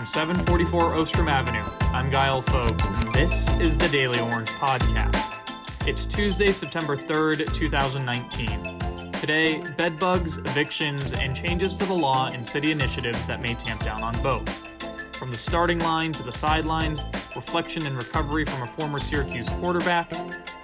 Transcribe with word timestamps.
from 0.00 0.06
744 0.06 0.94
Ostrom 0.94 1.28
Avenue. 1.28 1.62
I'm 1.92 2.10
Ghael 2.10 2.42
Fobes, 2.42 3.12
this 3.12 3.50
is 3.60 3.76
the 3.76 3.86
Daily 3.88 4.18
Orange 4.18 4.48
Podcast. 4.52 5.38
It's 5.86 6.06
Tuesday, 6.06 6.52
September 6.52 6.96
3rd, 6.96 7.52
2019. 7.52 9.12
Today, 9.12 9.62
bedbugs, 9.76 10.38
evictions, 10.38 11.12
and 11.12 11.36
changes 11.36 11.74
to 11.74 11.84
the 11.84 11.92
law 11.92 12.28
and 12.28 12.48
city 12.48 12.72
initiatives 12.72 13.26
that 13.26 13.42
may 13.42 13.52
tamp 13.52 13.84
down 13.84 14.02
on 14.02 14.14
both. 14.22 14.64
From 15.12 15.30
the 15.30 15.36
starting 15.36 15.80
line 15.80 16.12
to 16.12 16.22
the 16.22 16.32
sidelines, 16.32 17.04
reflection 17.36 17.84
and 17.84 17.94
recovery 17.98 18.46
from 18.46 18.62
a 18.62 18.66
former 18.68 19.00
Syracuse 19.00 19.50
quarterback, 19.50 20.10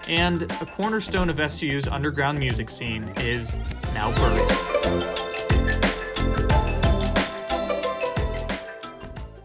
and 0.08 0.44
a 0.44 0.64
cornerstone 0.64 1.28
of 1.28 1.50
SU's 1.50 1.86
underground 1.86 2.38
music 2.38 2.70
scene 2.70 3.02
is 3.18 3.70
now 3.92 4.14
buried. 4.16 5.15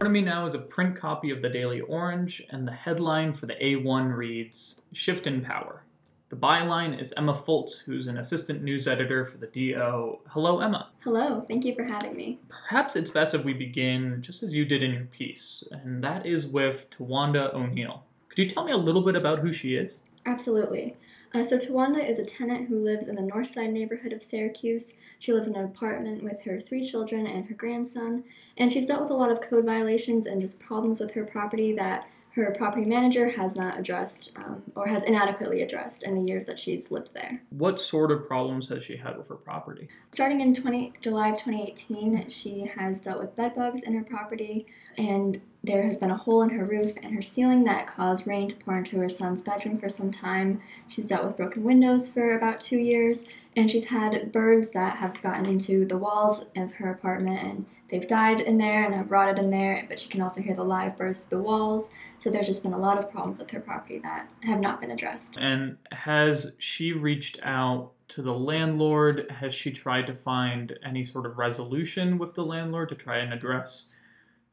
Front 0.02 0.16
of 0.16 0.20
me 0.20 0.28
now 0.28 0.44
is 0.44 0.54
a 0.54 0.58
print 0.58 0.96
copy 0.96 1.30
of 1.30 1.42
the 1.42 1.48
Daily 1.48 1.80
Orange, 1.80 2.42
and 2.50 2.66
the 2.66 2.72
headline 2.72 3.32
for 3.32 3.46
the 3.46 3.54
A1 3.54 4.16
reads 4.16 4.82
Shift 4.92 5.28
in 5.28 5.40
Power. 5.42 5.84
The 6.28 6.34
byline 6.34 7.00
is 7.00 7.14
Emma 7.16 7.32
Folts, 7.32 7.78
who's 7.78 8.08
an 8.08 8.18
assistant 8.18 8.64
news 8.64 8.88
editor 8.88 9.24
for 9.24 9.38
the 9.38 9.46
DO. 9.46 10.18
Hello, 10.26 10.58
Emma. 10.58 10.90
Hello, 11.04 11.44
thank 11.46 11.64
you 11.64 11.72
for 11.76 11.84
having 11.84 12.16
me. 12.16 12.40
Perhaps 12.48 12.96
it's 12.96 13.12
best 13.12 13.32
if 13.32 13.44
we 13.44 13.52
begin 13.52 14.20
just 14.20 14.42
as 14.42 14.52
you 14.52 14.64
did 14.64 14.82
in 14.82 14.92
your 14.92 15.04
piece, 15.04 15.62
and 15.70 16.02
that 16.02 16.26
is 16.26 16.48
with 16.48 16.90
Tawanda 16.90 17.54
O'Neill. 17.54 18.02
Could 18.28 18.38
you 18.40 18.48
tell 18.48 18.64
me 18.64 18.72
a 18.72 18.76
little 18.76 19.02
bit 19.02 19.14
about 19.14 19.38
who 19.38 19.52
she 19.52 19.76
is? 19.76 20.00
Absolutely. 20.26 20.96
Uh, 21.34 21.42
so 21.42 21.56
Tawanda 21.56 22.06
is 22.06 22.18
a 22.18 22.24
tenant 22.24 22.68
who 22.68 22.78
lives 22.78 23.08
in 23.08 23.16
the 23.16 23.22
north 23.22 23.48
side 23.48 23.72
neighborhood 23.72 24.12
of 24.12 24.22
Syracuse. 24.22 24.94
She 25.18 25.32
lives 25.32 25.48
in 25.48 25.56
an 25.56 25.64
apartment 25.64 26.22
with 26.22 26.42
her 26.42 26.60
three 26.60 26.84
children 26.84 27.26
and 27.26 27.46
her 27.46 27.54
grandson, 27.54 28.24
and 28.58 28.72
she's 28.72 28.86
dealt 28.86 29.02
with 29.02 29.10
a 29.10 29.14
lot 29.14 29.30
of 29.30 29.40
code 29.40 29.64
violations 29.64 30.26
and 30.26 30.40
just 30.40 30.60
problems 30.60 31.00
with 31.00 31.14
her 31.14 31.24
property 31.24 31.72
that 31.74 32.06
her 32.34 32.50
property 32.52 32.86
manager 32.86 33.28
has 33.28 33.56
not 33.56 33.78
addressed 33.78 34.32
um, 34.36 34.62
or 34.74 34.86
has 34.86 35.04
inadequately 35.04 35.62
addressed 35.62 36.02
in 36.02 36.14
the 36.14 36.22
years 36.22 36.46
that 36.46 36.58
she's 36.58 36.90
lived 36.90 37.12
there. 37.12 37.42
What 37.50 37.78
sort 37.78 38.10
of 38.10 38.26
problems 38.26 38.68
has 38.68 38.84
she 38.84 38.96
had 38.96 39.18
with 39.18 39.28
her 39.28 39.34
property? 39.34 39.88
Starting 40.12 40.40
in 40.40 40.54
20, 40.54 40.94
July 41.02 41.28
of 41.28 41.38
2018, 41.38 42.28
she 42.28 42.66
has 42.66 43.00
dealt 43.00 43.20
with 43.20 43.36
bed 43.36 43.54
bugs 43.54 43.82
in 43.82 43.94
her 43.94 44.04
property, 44.04 44.66
and 44.96 45.42
there 45.64 45.84
has 45.84 45.96
been 45.98 46.10
a 46.10 46.16
hole 46.16 46.42
in 46.42 46.50
her 46.50 46.64
roof 46.64 46.92
and 47.02 47.14
her 47.14 47.22
ceiling 47.22 47.64
that 47.64 47.86
caused 47.86 48.26
rain 48.26 48.48
to 48.48 48.56
pour 48.56 48.78
into 48.78 48.98
her 48.98 49.08
son's 49.08 49.42
bedroom 49.42 49.78
for 49.78 49.88
some 49.88 50.10
time. 50.10 50.60
She's 50.88 51.06
dealt 51.06 51.24
with 51.24 51.36
broken 51.36 51.62
windows 51.62 52.08
for 52.08 52.36
about 52.36 52.60
two 52.60 52.78
years, 52.78 53.24
and 53.54 53.70
she's 53.70 53.86
had 53.86 54.32
birds 54.32 54.70
that 54.70 54.96
have 54.96 55.22
gotten 55.22 55.46
into 55.46 55.84
the 55.84 55.98
walls 55.98 56.46
of 56.56 56.74
her 56.74 56.90
apartment 56.90 57.40
and 57.42 57.66
they've 57.92 58.06
died 58.06 58.40
in 58.40 58.56
there 58.56 58.84
and 58.84 58.94
have 58.94 59.10
rotted 59.10 59.38
in 59.38 59.50
there, 59.50 59.84
but 59.86 60.00
she 60.00 60.08
can 60.08 60.22
also 60.22 60.40
hear 60.40 60.54
the 60.54 60.64
live 60.64 60.96
birds 60.96 61.20
through 61.20 61.38
the 61.38 61.44
walls. 61.44 61.90
So 62.18 62.30
there's 62.30 62.46
just 62.46 62.62
been 62.62 62.72
a 62.72 62.78
lot 62.78 62.98
of 62.98 63.10
problems 63.10 63.38
with 63.38 63.50
her 63.50 63.60
property 63.60 63.98
that 63.98 64.28
have 64.44 64.60
not 64.60 64.80
been 64.80 64.90
addressed. 64.90 65.36
And 65.38 65.76
has 65.92 66.54
she 66.58 66.92
reached 66.92 67.38
out 67.42 67.92
to 68.08 68.22
the 68.22 68.32
landlord? 68.32 69.30
Has 69.30 69.54
she 69.54 69.70
tried 69.70 70.06
to 70.06 70.14
find 70.14 70.78
any 70.82 71.04
sort 71.04 71.26
of 71.26 71.36
resolution 71.36 72.16
with 72.16 72.34
the 72.34 72.44
landlord 72.44 72.88
to 72.88 72.94
try 72.94 73.18
and 73.18 73.32
address, 73.32 73.90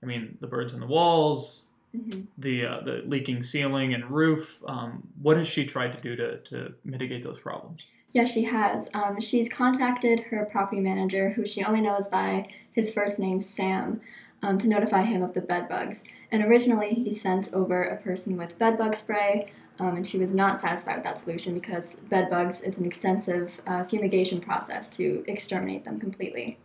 I 0.01 0.05
mean, 0.05 0.37
the 0.39 0.47
birds 0.47 0.73
in 0.73 0.79
the 0.79 0.87
walls, 0.87 1.69
Mm-hmm. 1.97 2.21
the 2.37 2.65
uh, 2.67 2.81
the 2.81 3.01
leaking 3.07 3.41
ceiling 3.41 3.95
and 3.95 4.11
roof? 4.11 4.61
Um, 4.67 5.07
what 5.19 5.37
has 5.37 5.47
she 5.47 5.65
tried 5.65 5.97
to 5.97 6.03
do 6.03 6.15
to, 6.15 6.37
to 6.37 6.75
mitigate 6.85 7.23
those 7.23 7.39
problems? 7.39 7.79
Yes, 8.13 8.31
she 8.31 8.43
has. 8.43 8.91
Um, 8.93 9.19
she's 9.19 9.49
contacted 9.49 10.19
her 10.19 10.45
property 10.45 10.81
manager, 10.81 11.31
who 11.31 11.47
she 11.47 11.63
only 11.63 11.81
knows 11.81 12.07
by 12.07 12.47
his 12.73 12.93
first 12.93 13.17
name, 13.17 13.41
Sam, 13.41 14.01
um, 14.43 14.59
to 14.59 14.67
notify 14.67 15.01
him 15.01 15.23
of 15.23 15.33
the 15.33 15.41
bed 15.41 15.67
bugs. 15.67 16.03
And 16.31 16.43
originally, 16.43 16.93
he 16.93 17.11
sent 17.11 17.51
over 17.53 17.81
a 17.81 17.97
person 17.97 18.37
with 18.37 18.59
bed 18.59 18.77
bug 18.77 18.95
spray, 18.95 19.47
um, 19.79 19.95
and 19.95 20.05
she 20.05 20.19
was 20.19 20.33
not 20.33 20.59
satisfied 20.59 20.97
with 20.97 21.05
that 21.05 21.17
solution 21.17 21.55
because 21.55 21.95
bed 22.01 22.29
bugs 22.29 22.61
it's 22.61 22.77
an 22.77 22.85
extensive 22.85 23.61
uh, 23.65 23.83
fumigation 23.83 24.41
process 24.41 24.89
to 24.89 25.23
exterminate 25.27 25.85
them 25.85 25.99
completely. 25.99 26.59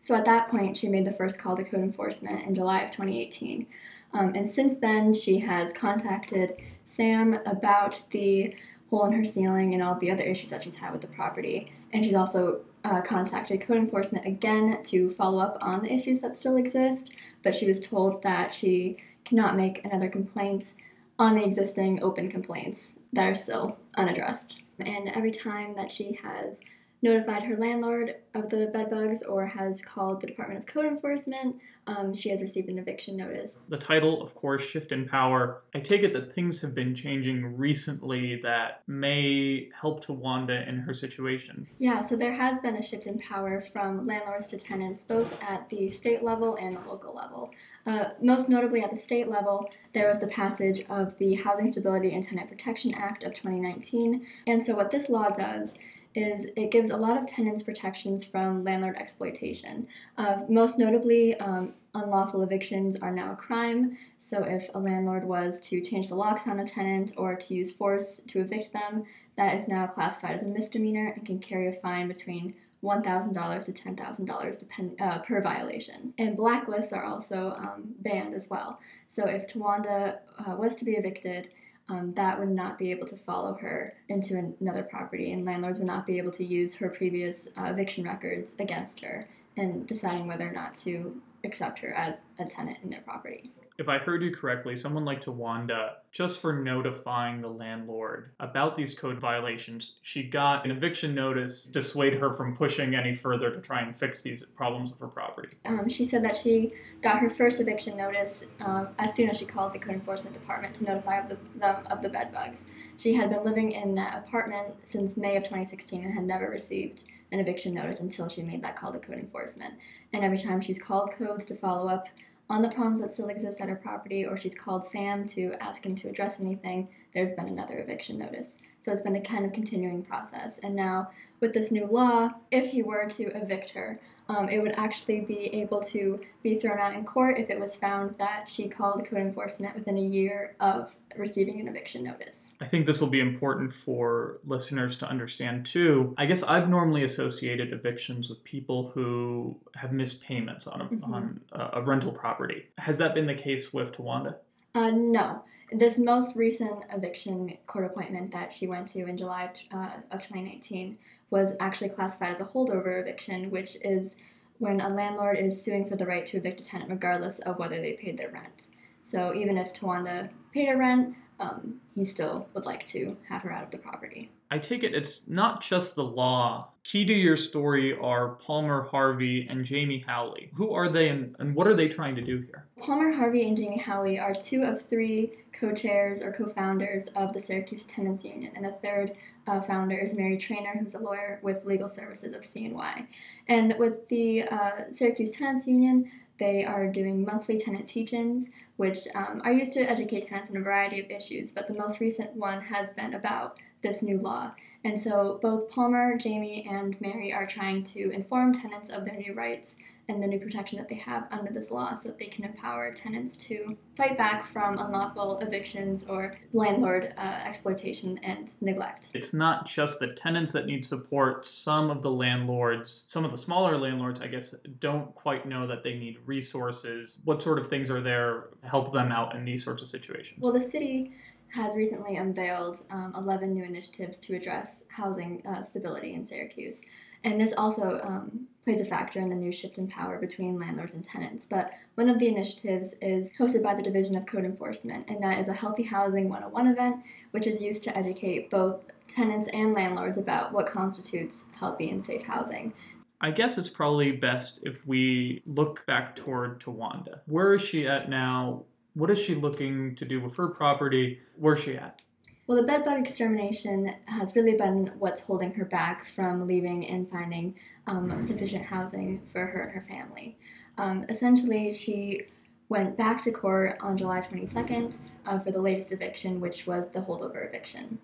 So 0.00 0.14
at 0.14 0.24
that 0.24 0.48
point, 0.48 0.76
she 0.76 0.88
made 0.88 1.04
the 1.04 1.12
first 1.12 1.38
call 1.38 1.56
to 1.56 1.64
code 1.64 1.80
enforcement 1.80 2.46
in 2.46 2.54
July 2.54 2.82
of 2.82 2.90
2018. 2.90 3.66
Um, 4.12 4.32
and 4.34 4.48
since 4.48 4.78
then, 4.78 5.14
she 5.14 5.38
has 5.40 5.72
contacted 5.72 6.56
Sam 6.84 7.38
about 7.46 8.02
the 8.10 8.54
hole 8.88 9.04
in 9.06 9.12
her 9.12 9.24
ceiling 9.24 9.74
and 9.74 9.82
all 9.82 9.94
the 9.94 10.10
other 10.10 10.24
issues 10.24 10.50
that 10.50 10.62
she's 10.62 10.76
had 10.76 10.92
with 10.92 11.00
the 11.00 11.06
property. 11.06 11.72
And 11.92 12.04
she's 12.04 12.14
also 12.14 12.62
uh, 12.84 13.02
contacted 13.02 13.60
code 13.60 13.76
enforcement 13.76 14.26
again 14.26 14.82
to 14.84 15.10
follow 15.10 15.38
up 15.38 15.58
on 15.60 15.82
the 15.82 15.92
issues 15.92 16.20
that 16.20 16.38
still 16.38 16.56
exist, 16.56 17.12
but 17.42 17.54
she 17.54 17.66
was 17.66 17.80
told 17.80 18.22
that 18.22 18.52
she 18.52 18.96
cannot 19.24 19.56
make 19.56 19.84
another 19.84 20.08
complaint 20.08 20.74
on 21.18 21.36
the 21.36 21.44
existing 21.44 22.02
open 22.02 22.30
complaints 22.30 22.94
that 23.12 23.26
are 23.26 23.34
still 23.34 23.78
unaddressed. 23.94 24.62
And 24.78 25.08
every 25.10 25.30
time 25.30 25.74
that 25.76 25.92
she 25.92 26.18
has 26.22 26.62
notified 27.02 27.42
her 27.44 27.56
landlord 27.56 28.16
of 28.34 28.50
the 28.50 28.70
bedbugs 28.72 29.22
or 29.22 29.46
has 29.46 29.82
called 29.82 30.20
the 30.20 30.26
Department 30.26 30.60
of 30.60 30.66
Code 30.66 30.86
Enforcement, 30.86 31.56
um, 31.86 32.14
she 32.14 32.28
has 32.28 32.40
received 32.40 32.68
an 32.68 32.78
eviction 32.78 33.16
notice. 33.16 33.58
The 33.68 33.78
title, 33.78 34.22
of 34.22 34.34
course, 34.34 34.62
Shift 34.62 34.92
in 34.92 35.08
Power. 35.08 35.62
I 35.74 35.80
take 35.80 36.02
it 36.02 36.12
that 36.12 36.32
things 36.32 36.60
have 36.60 36.74
been 36.74 36.94
changing 36.94 37.56
recently 37.56 38.36
that 38.42 38.82
may 38.86 39.70
help 39.78 40.04
Tawanda 40.04 40.68
in 40.68 40.78
her 40.78 40.92
situation. 40.92 41.66
Yeah, 41.78 42.00
so 42.00 42.16
there 42.16 42.34
has 42.34 42.60
been 42.60 42.76
a 42.76 42.82
shift 42.82 43.06
in 43.06 43.18
power 43.18 43.60
from 43.60 44.06
landlords 44.06 44.46
to 44.48 44.58
tenants, 44.58 45.02
both 45.04 45.32
at 45.40 45.68
the 45.68 45.90
state 45.90 46.22
level 46.22 46.56
and 46.56 46.76
the 46.76 46.80
local 46.82 47.14
level. 47.14 47.50
Uh, 47.86 48.10
most 48.20 48.48
notably 48.48 48.82
at 48.82 48.90
the 48.90 48.96
state 48.96 49.28
level, 49.28 49.68
there 49.94 50.06
was 50.06 50.20
the 50.20 50.28
passage 50.28 50.82
of 50.90 51.16
the 51.18 51.34
Housing 51.34 51.72
Stability 51.72 52.14
and 52.14 52.22
Tenant 52.22 52.48
Protection 52.48 52.94
Act 52.94 53.24
of 53.24 53.32
2019. 53.32 54.26
And 54.46 54.64
so, 54.64 54.74
what 54.76 54.90
this 54.90 55.08
law 55.08 55.30
does 55.30 55.76
is 56.14 56.46
it 56.56 56.70
gives 56.70 56.90
a 56.90 56.96
lot 56.96 57.16
of 57.16 57.26
tenants 57.26 57.62
protections 57.62 58.24
from 58.24 58.64
landlord 58.64 58.96
exploitation. 58.96 59.86
Uh, 60.18 60.42
most 60.48 60.78
notably, 60.78 61.38
um, 61.38 61.72
unlawful 61.94 62.42
evictions 62.42 62.96
are 62.96 63.10
now 63.10 63.32
a 63.32 63.36
crime. 63.36 63.96
So 64.18 64.42
if 64.42 64.68
a 64.74 64.78
landlord 64.78 65.24
was 65.24 65.60
to 65.68 65.80
change 65.80 66.08
the 66.08 66.14
locks 66.14 66.46
on 66.46 66.60
a 66.60 66.66
tenant 66.66 67.12
or 67.16 67.34
to 67.34 67.54
use 67.54 67.72
force 67.72 68.20
to 68.28 68.40
evict 68.40 68.72
them, 68.72 69.04
that 69.36 69.58
is 69.58 69.68
now 69.68 69.86
classified 69.86 70.36
as 70.36 70.42
a 70.42 70.48
misdemeanor 70.48 71.12
and 71.16 71.24
can 71.24 71.38
carry 71.38 71.68
a 71.68 71.72
fine 71.72 72.08
between 72.08 72.54
$1,000 72.82 73.64
to 73.64 73.72
$10,000 73.72 74.58
depend, 74.58 75.00
uh, 75.00 75.18
per 75.20 75.40
violation. 75.42 76.14
And 76.18 76.36
blacklists 76.36 76.96
are 76.96 77.04
also 77.04 77.50
um, 77.52 77.94
banned 77.98 78.34
as 78.34 78.48
well. 78.48 78.80
So 79.08 79.26
if 79.26 79.46
Tawanda 79.46 80.18
uh, 80.38 80.56
was 80.56 80.76
to 80.76 80.84
be 80.84 80.92
evicted, 80.92 81.50
um, 81.90 82.14
that 82.14 82.38
would 82.38 82.50
not 82.50 82.78
be 82.78 82.90
able 82.90 83.06
to 83.08 83.16
follow 83.16 83.54
her 83.54 83.94
into 84.08 84.54
another 84.60 84.82
property, 84.82 85.32
and 85.32 85.44
landlords 85.44 85.78
would 85.78 85.86
not 85.86 86.06
be 86.06 86.18
able 86.18 86.30
to 86.32 86.44
use 86.44 86.74
her 86.76 86.88
previous 86.88 87.48
uh, 87.58 87.64
eviction 87.64 88.04
records 88.04 88.54
against 88.58 89.00
her 89.00 89.28
in 89.56 89.84
deciding 89.86 90.26
whether 90.26 90.48
or 90.48 90.52
not 90.52 90.74
to 90.74 91.20
accept 91.44 91.80
her 91.80 91.92
as 91.92 92.18
a 92.38 92.44
tenant 92.44 92.78
in 92.82 92.90
their 92.90 93.00
property. 93.00 93.50
If 93.80 93.88
I 93.88 93.96
heard 93.96 94.22
you 94.22 94.30
correctly, 94.30 94.76
someone 94.76 95.06
like 95.06 95.22
Tawanda, 95.22 95.92
just 96.12 96.42
for 96.42 96.52
notifying 96.52 97.40
the 97.40 97.48
landlord 97.48 98.32
about 98.38 98.76
these 98.76 98.94
code 98.94 99.18
violations, 99.18 99.94
she 100.02 100.22
got 100.22 100.66
an 100.66 100.70
eviction 100.70 101.14
notice 101.14 101.62
to 101.62 101.72
dissuade 101.72 102.12
her 102.12 102.30
from 102.34 102.54
pushing 102.54 102.94
any 102.94 103.14
further 103.14 103.50
to 103.50 103.58
try 103.58 103.80
and 103.80 103.96
fix 103.96 104.20
these 104.20 104.44
problems 104.44 104.90
with 104.90 105.00
her 105.00 105.08
property. 105.08 105.56
Um, 105.64 105.88
she 105.88 106.04
said 106.04 106.22
that 106.24 106.36
she 106.36 106.74
got 107.00 107.20
her 107.20 107.30
first 107.30 107.58
eviction 107.58 107.96
notice 107.96 108.44
um, 108.60 108.88
as 108.98 109.14
soon 109.14 109.30
as 109.30 109.38
she 109.38 109.46
called 109.46 109.72
the 109.72 109.78
code 109.78 109.94
enforcement 109.94 110.34
department 110.34 110.74
to 110.74 110.84
notify 110.84 111.18
of 111.18 111.30
the, 111.30 111.38
them 111.58 111.82
of 111.90 112.02
the 112.02 112.10
bed 112.10 112.32
bugs. 112.34 112.66
She 112.98 113.14
had 113.14 113.30
been 113.30 113.44
living 113.44 113.72
in 113.72 113.94
that 113.94 114.18
apartment 114.26 114.74
since 114.82 115.16
May 115.16 115.38
of 115.38 115.44
2016 115.44 116.04
and 116.04 116.12
had 116.12 116.24
never 116.24 116.50
received 116.50 117.04
an 117.32 117.40
eviction 117.40 117.72
notice 117.72 118.00
until 118.00 118.28
she 118.28 118.42
made 118.42 118.62
that 118.62 118.76
call 118.76 118.92
to 118.92 118.98
code 118.98 119.16
enforcement. 119.16 119.72
And 120.12 120.22
every 120.22 120.36
time 120.36 120.60
she's 120.60 120.82
called 120.82 121.12
codes 121.12 121.46
to 121.46 121.54
follow 121.54 121.88
up 121.88 122.08
on 122.50 122.62
the 122.62 122.68
problems 122.68 123.00
that 123.00 123.14
still 123.14 123.28
exist 123.28 123.60
at 123.60 123.68
her 123.68 123.76
property, 123.76 124.26
or 124.26 124.36
she's 124.36 124.54
called 124.54 124.84
Sam 124.84 125.26
to 125.28 125.54
ask 125.60 125.86
him 125.86 125.94
to 125.96 126.08
address 126.08 126.40
anything, 126.40 126.88
there's 127.14 127.32
been 127.32 127.48
another 127.48 127.78
eviction 127.78 128.18
notice. 128.18 128.56
So 128.82 128.92
it's 128.92 129.02
been 129.02 129.16
a 129.16 129.20
kind 129.20 129.44
of 129.44 129.52
continuing 129.52 130.02
process. 130.02 130.58
And 130.58 130.74
now, 130.74 131.10
with 131.38 131.54
this 131.54 131.70
new 131.70 131.86
law, 131.86 132.30
if 132.50 132.72
he 132.72 132.82
were 132.82 133.08
to 133.10 133.24
evict 133.36 133.70
her, 133.70 134.00
um, 134.30 134.48
it 134.48 134.62
would 134.62 134.74
actually 134.76 135.20
be 135.20 135.52
able 135.60 135.80
to 135.82 136.16
be 136.42 136.54
thrown 136.54 136.78
out 136.78 136.94
in 136.94 137.04
court 137.04 137.36
if 137.38 137.50
it 137.50 137.58
was 137.58 137.74
found 137.74 138.14
that 138.18 138.46
she 138.46 138.68
called 138.68 139.04
code 139.04 139.18
enforcement 139.18 139.74
within 139.74 139.98
a 139.98 140.02
year 140.02 140.54
of 140.60 140.94
receiving 141.16 141.60
an 141.60 141.66
eviction 141.66 142.04
notice. 142.04 142.54
I 142.60 142.66
think 142.66 142.86
this 142.86 143.00
will 143.00 143.08
be 143.08 143.18
important 143.20 143.72
for 143.72 144.38
listeners 144.44 144.96
to 144.98 145.08
understand 145.08 145.66
too. 145.66 146.14
I 146.16 146.26
guess 146.26 146.44
I've 146.44 146.68
normally 146.68 147.02
associated 147.02 147.72
evictions 147.72 148.28
with 148.28 148.42
people 148.44 148.90
who 148.94 149.56
have 149.74 149.92
missed 149.92 150.22
payments 150.22 150.66
on 150.68 150.80
a, 150.80 150.84
Mhm. 150.84 151.04
on 151.04 151.40
a, 151.52 151.70
a 151.74 151.82
rental 151.82 152.12
property. 152.12 152.66
Has 152.78 152.98
that 152.98 153.14
been 153.14 153.26
the 153.26 153.34
case 153.34 153.72
with 153.72 153.92
Tawanda? 153.92 154.36
Uh, 154.74 154.92
no. 154.92 155.42
This 155.72 155.98
most 155.98 156.36
recent 156.36 156.84
eviction 156.92 157.56
court 157.66 157.84
appointment 157.84 158.32
that 158.32 158.52
she 158.52 158.66
went 158.68 158.88
to 158.88 159.06
in 159.06 159.16
July 159.16 159.44
of, 159.44 159.50
uh, 159.72 159.90
of 160.12 160.20
2019 160.22 160.98
was 161.30 161.54
actually 161.60 161.88
classified 161.90 162.34
as 162.34 162.40
a 162.40 162.44
holdover 162.44 163.00
eviction, 163.00 163.50
which 163.50 163.76
is 163.82 164.16
when 164.58 164.80
a 164.80 164.88
landlord 164.88 165.38
is 165.38 165.62
suing 165.62 165.86
for 165.86 165.96
the 165.96 166.06
right 166.06 166.26
to 166.26 166.36
evict 166.36 166.60
a 166.60 166.64
tenant 166.64 166.90
regardless 166.90 167.38
of 167.40 167.58
whether 167.58 167.80
they 167.80 167.94
paid 167.94 168.18
their 168.18 168.30
rent. 168.30 168.66
So 169.00 169.34
even 169.34 169.56
if 169.56 169.72
Tawanda 169.72 170.30
paid 170.52 170.68
her 170.68 170.76
rent, 170.76 171.16
um, 171.38 171.80
he 171.94 172.04
still 172.04 172.48
would 172.52 172.66
like 172.66 172.84
to 172.86 173.16
have 173.28 173.42
her 173.42 173.52
out 173.52 173.64
of 173.64 173.70
the 173.70 173.78
property. 173.78 174.30
I 174.52 174.58
take 174.58 174.82
it 174.82 174.94
it's 174.94 175.28
not 175.28 175.60
just 175.60 175.94
the 175.94 176.04
law. 176.04 176.72
Key 176.82 177.04
to 177.04 177.12
your 177.12 177.36
story 177.36 177.96
are 177.96 178.30
Palmer 178.30 178.82
Harvey 178.82 179.46
and 179.48 179.64
Jamie 179.64 180.02
Howley. 180.04 180.50
Who 180.54 180.72
are 180.72 180.88
they 180.88 181.08
and, 181.08 181.36
and 181.38 181.54
what 181.54 181.68
are 181.68 181.74
they 181.74 181.88
trying 181.88 182.16
to 182.16 182.22
do 182.22 182.40
here? 182.40 182.66
Palmer 182.78 183.12
Harvey 183.12 183.46
and 183.46 183.56
Jamie 183.56 183.78
Howley 183.78 184.18
are 184.18 184.34
two 184.34 184.62
of 184.62 184.82
three 184.82 185.32
co 185.52 185.72
chairs 185.72 186.20
or 186.22 186.32
co 186.32 186.48
founders 186.48 187.06
of 187.14 187.32
the 187.32 187.38
Syracuse 187.38 187.86
Tenants 187.86 188.24
Union, 188.24 188.52
and 188.56 188.64
the 188.64 188.72
third 188.72 189.12
uh, 189.46 189.60
founder 189.60 189.98
is 189.98 190.16
Mary 190.16 190.36
Trainer, 190.36 190.76
who's 190.80 190.94
a 190.94 190.98
lawyer 190.98 191.38
with 191.42 191.64
legal 191.64 191.88
services 191.88 192.34
of 192.34 192.42
CNY. 192.42 193.06
And 193.46 193.76
with 193.78 194.08
the 194.08 194.44
uh, 194.44 194.70
Syracuse 194.90 195.30
Tenants 195.30 195.68
Union, 195.68 196.10
they 196.38 196.64
are 196.64 196.88
doing 196.88 197.24
monthly 197.24 197.58
tenant 197.58 197.86
teach-ins, 197.86 198.48
which 198.78 199.00
um, 199.14 199.42
are 199.44 199.52
used 199.52 199.74
to 199.74 199.80
educate 199.80 200.26
tenants 200.26 200.50
on 200.50 200.56
a 200.56 200.60
variety 200.60 200.98
of 200.98 201.10
issues, 201.10 201.52
but 201.52 201.68
the 201.68 201.74
most 201.74 202.00
recent 202.00 202.34
one 202.34 202.62
has 202.62 202.90
been 202.92 203.12
about 203.12 203.58
this 203.82 204.02
new 204.02 204.18
law. 204.18 204.52
And 204.84 205.00
so 205.00 205.38
both 205.42 205.70
Palmer, 205.70 206.16
Jamie, 206.16 206.66
and 206.68 206.98
Mary 207.00 207.32
are 207.32 207.46
trying 207.46 207.84
to 207.84 208.10
inform 208.10 208.54
tenants 208.54 208.90
of 208.90 209.04
their 209.04 209.16
new 209.16 209.34
rights 209.34 209.76
and 210.08 210.22
the 210.22 210.26
new 210.26 210.38
protection 210.38 210.78
that 210.78 210.88
they 210.88 210.96
have 210.96 211.26
under 211.30 211.52
this 211.52 211.70
law 211.70 211.94
so 211.94 212.08
that 212.08 212.18
they 212.18 212.26
can 212.26 212.44
empower 212.44 212.92
tenants 212.92 213.36
to 213.36 213.76
fight 213.96 214.18
back 214.18 214.44
from 214.44 214.76
unlawful 214.78 215.38
evictions 215.38 216.04
or 216.04 216.34
landlord 216.52 217.14
uh, 217.16 217.40
exploitation 217.44 218.18
and 218.22 218.50
neglect. 218.60 219.10
It's 219.14 219.32
not 219.32 219.66
just 219.66 220.00
the 220.00 220.08
tenants 220.08 220.52
that 220.52 220.66
need 220.66 220.84
support. 220.84 221.46
Some 221.46 221.90
of 221.90 222.02
the 222.02 222.10
landlords, 222.10 223.04
some 223.06 223.24
of 223.24 223.30
the 223.30 223.36
smaller 223.36 223.78
landlords, 223.78 224.20
I 224.20 224.26
guess, 224.26 224.54
don't 224.80 225.14
quite 225.14 225.46
know 225.46 225.66
that 225.66 225.84
they 225.84 225.94
need 225.94 226.18
resources. 226.26 227.20
What 227.24 227.40
sort 227.40 227.58
of 227.58 227.68
things 227.68 227.90
are 227.90 228.00
there 228.00 228.48
to 228.62 228.68
help 228.68 228.92
them 228.92 229.12
out 229.12 229.36
in 229.36 229.44
these 229.44 229.62
sorts 229.62 229.82
of 229.82 229.88
situations? 229.88 230.40
Well, 230.40 230.52
the 230.52 230.60
city 230.60 231.12
has 231.52 231.76
recently 231.76 232.16
unveiled 232.16 232.82
um, 232.90 233.12
11 233.16 233.52
new 233.52 233.64
initiatives 233.64 234.18
to 234.20 234.36
address 234.36 234.84
housing 234.88 235.44
uh, 235.46 235.62
stability 235.62 236.14
in 236.14 236.26
Syracuse. 236.26 236.82
And 237.22 237.40
this 237.40 237.52
also 237.54 238.00
um, 238.02 238.46
plays 238.64 238.80
a 238.80 238.84
factor 238.84 239.20
in 239.20 239.28
the 239.28 239.34
new 239.34 239.52
shift 239.52 239.76
in 239.76 239.88
power 239.88 240.18
between 240.18 240.58
landlords 240.58 240.94
and 240.94 241.04
tenants. 241.04 241.46
But 241.46 241.72
one 241.94 242.08
of 242.08 242.18
the 242.18 242.28
initiatives 242.28 242.94
is 243.02 243.32
hosted 243.34 243.62
by 243.62 243.74
the 243.74 243.82
Division 243.82 244.16
of 244.16 244.26
Code 244.26 244.44
Enforcement, 244.44 245.06
and 245.08 245.22
that 245.22 245.38
is 245.38 245.48
a 245.48 245.52
Healthy 245.52 245.82
Housing 245.82 246.28
101 246.28 246.66
event, 246.68 246.96
which 247.32 247.46
is 247.46 247.62
used 247.62 247.84
to 247.84 247.96
educate 247.96 248.50
both 248.50 248.86
tenants 249.06 249.50
and 249.52 249.74
landlords 249.74 250.18
about 250.18 250.52
what 250.52 250.66
constitutes 250.66 251.44
healthy 251.58 251.90
and 251.90 252.02
safe 252.02 252.24
housing. 252.24 252.72
I 253.20 253.32
guess 253.32 253.58
it's 253.58 253.68
probably 253.68 254.12
best 254.12 254.60
if 254.64 254.86
we 254.86 255.42
look 255.44 255.84
back 255.84 256.16
toward 256.16 256.58
Tawanda. 256.60 257.20
Where 257.26 257.52
is 257.52 257.60
she 257.60 257.86
at 257.86 258.08
now? 258.08 258.64
What 258.94 259.10
is 259.10 259.18
she 259.18 259.34
looking 259.34 259.94
to 259.96 260.04
do 260.04 260.20
with 260.20 260.36
her 260.36 260.48
property? 260.48 261.20
Where's 261.36 261.60
she 261.60 261.76
at? 261.76 262.02
Well, 262.46 262.60
the 262.60 262.66
bedbug 262.66 262.98
extermination 262.98 263.94
has 264.06 264.34
really 264.34 264.56
been 264.56 264.92
what's 264.98 265.22
holding 265.22 265.54
her 265.54 265.64
back 265.64 266.04
from 266.04 266.48
leaving 266.48 266.84
and 266.88 267.08
finding 267.08 267.54
um, 267.86 268.20
sufficient 268.20 268.64
housing 268.64 269.22
for 269.32 269.46
her 269.46 269.60
and 269.60 269.72
her 269.72 269.82
family. 269.82 270.36
Um, 270.76 271.04
essentially, 271.08 271.72
she 271.72 272.22
went 272.68 272.96
back 272.96 273.22
to 273.22 273.30
court 273.30 273.78
on 273.80 273.96
July 273.96 274.20
22nd 274.20 274.98
uh, 275.26 275.38
for 275.38 275.52
the 275.52 275.60
latest 275.60 275.92
eviction, 275.92 276.40
which 276.40 276.66
was 276.66 276.90
the 276.90 277.00
holdover 277.00 277.46
eviction. 277.46 277.98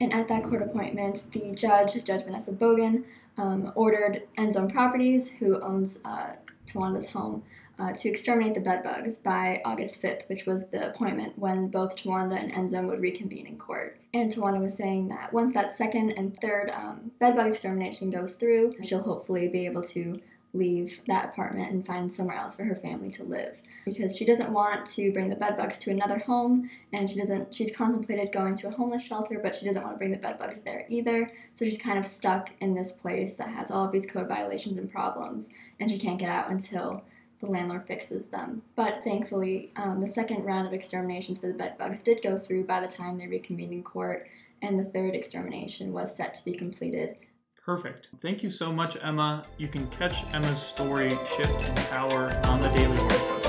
And 0.00 0.12
at 0.12 0.28
that 0.28 0.44
court 0.44 0.62
appointment, 0.62 1.26
the 1.32 1.52
judge, 1.52 2.02
Judge 2.04 2.24
Vanessa 2.24 2.52
Bogan, 2.52 3.04
um, 3.38 3.72
ordered 3.74 4.22
Endzone 4.38 4.72
Properties, 4.72 5.30
who 5.30 5.60
owns 5.60 5.98
uh, 6.04 6.34
Tawanda's 6.66 7.10
home, 7.10 7.42
uh, 7.78 7.92
to 7.92 8.08
exterminate 8.08 8.54
the 8.54 8.60
bedbugs 8.60 9.18
by 9.18 9.60
August 9.64 10.00
5th, 10.00 10.28
which 10.28 10.46
was 10.46 10.66
the 10.68 10.90
appointment 10.90 11.38
when 11.38 11.68
both 11.68 11.96
Tawanda 11.96 12.38
and 12.40 12.52
Enzo 12.52 12.86
would 12.88 13.00
reconvene 13.00 13.46
in 13.46 13.58
court. 13.58 13.96
And 14.12 14.32
Tawanda 14.32 14.60
was 14.60 14.76
saying 14.76 15.08
that 15.08 15.32
once 15.32 15.54
that 15.54 15.72
second 15.72 16.12
and 16.12 16.36
third 16.36 16.70
um, 16.70 17.10
bedbug 17.18 17.52
extermination 17.52 18.10
goes 18.10 18.36
through, 18.36 18.74
she'll 18.82 19.02
hopefully 19.02 19.48
be 19.48 19.66
able 19.66 19.82
to 19.84 20.20
leave 20.54 21.00
that 21.08 21.30
apartment 21.30 21.72
and 21.72 21.84
find 21.84 22.12
somewhere 22.12 22.36
else 22.36 22.54
for 22.54 22.64
her 22.64 22.76
family 22.76 23.10
to 23.10 23.24
live 23.24 23.60
because 23.84 24.16
she 24.16 24.24
doesn't 24.24 24.52
want 24.52 24.86
to 24.86 25.12
bring 25.12 25.28
the 25.28 25.34
bedbugs 25.34 25.78
to 25.78 25.90
another 25.90 26.18
home 26.18 26.70
and 26.92 27.10
she 27.10 27.18
doesn't 27.18 27.52
she's 27.52 27.74
contemplated 27.74 28.30
going 28.30 28.54
to 28.54 28.68
a 28.68 28.70
homeless 28.70 29.04
shelter 29.04 29.40
but 29.42 29.54
she 29.54 29.66
doesn't 29.66 29.82
want 29.82 29.94
to 29.94 29.98
bring 29.98 30.12
the 30.12 30.16
bedbugs 30.16 30.60
there 30.60 30.86
either 30.88 31.28
so 31.54 31.64
she's 31.64 31.80
kind 31.80 31.98
of 31.98 32.06
stuck 32.06 32.50
in 32.60 32.72
this 32.72 32.92
place 32.92 33.34
that 33.34 33.48
has 33.48 33.70
all 33.70 33.84
of 33.84 33.90
these 33.90 34.06
code 34.06 34.28
violations 34.28 34.78
and 34.78 34.90
problems 34.90 35.50
and 35.80 35.90
she 35.90 35.98
can't 35.98 36.20
get 36.20 36.30
out 36.30 36.48
until 36.50 37.02
the 37.44 37.50
landlord 37.50 37.86
fixes 37.86 38.26
them. 38.26 38.62
But 38.74 39.04
thankfully, 39.04 39.72
um, 39.76 40.00
the 40.00 40.06
second 40.06 40.44
round 40.44 40.66
of 40.66 40.72
exterminations 40.72 41.38
for 41.38 41.46
the 41.46 41.54
bedbugs 41.54 42.00
did 42.00 42.22
go 42.22 42.38
through 42.38 42.64
by 42.64 42.80
the 42.80 42.88
time 42.88 43.18
they 43.18 43.26
reconvened 43.26 43.72
in 43.72 43.82
court, 43.82 44.26
and 44.62 44.78
the 44.78 44.84
third 44.84 45.14
extermination 45.14 45.92
was 45.92 46.16
set 46.16 46.34
to 46.34 46.44
be 46.44 46.54
completed. 46.54 47.16
Perfect. 47.64 48.10
Thank 48.20 48.42
you 48.42 48.50
so 48.50 48.72
much, 48.72 48.96
Emma. 49.02 49.42
You 49.56 49.68
can 49.68 49.86
catch 49.88 50.24
Emma's 50.34 50.60
story, 50.60 51.08
Shift 51.10 51.66
in 51.66 51.74
Power, 51.86 52.30
on 52.44 52.60
the 52.60 52.68
Daily 52.68 52.98
Word. 52.98 53.44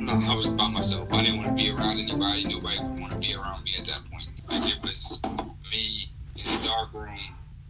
No, 0.00 0.12
I 0.12 0.34
was 0.34 0.50
by 0.52 0.68
myself. 0.68 1.12
I 1.12 1.22
didn't 1.22 1.38
want 1.38 1.48
to 1.50 1.54
be 1.54 1.70
around 1.70 1.98
anybody. 1.98 2.44
Nobody 2.44 2.78
would 2.82 2.98
want 2.98 3.12
to 3.12 3.18
be 3.18 3.34
around 3.34 3.64
me 3.64 3.74
at 3.78 3.84
that 3.84 4.00
point. 4.10 4.28
Like 4.48 4.74
it 4.74 4.82
was 4.82 5.20
me 5.22 5.30
in 5.30 5.40
a 5.40 5.43
dark 6.64 6.92
room 6.92 7.18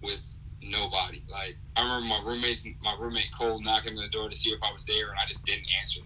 with 0.02 0.38
nobody. 0.62 1.22
Like 1.30 1.56
I 1.76 1.82
remember 1.82 2.06
my 2.06 2.22
roommates, 2.24 2.66
my 2.82 2.96
roommate 2.98 3.30
Cole 3.36 3.60
knocking 3.60 3.96
on 3.96 4.02
the 4.02 4.08
door 4.08 4.28
to 4.28 4.36
see 4.36 4.50
if 4.50 4.62
I 4.62 4.72
was 4.72 4.84
there, 4.86 5.10
and 5.10 5.18
I 5.18 5.26
just 5.26 5.44
didn't 5.44 5.66
answer. 5.80 6.00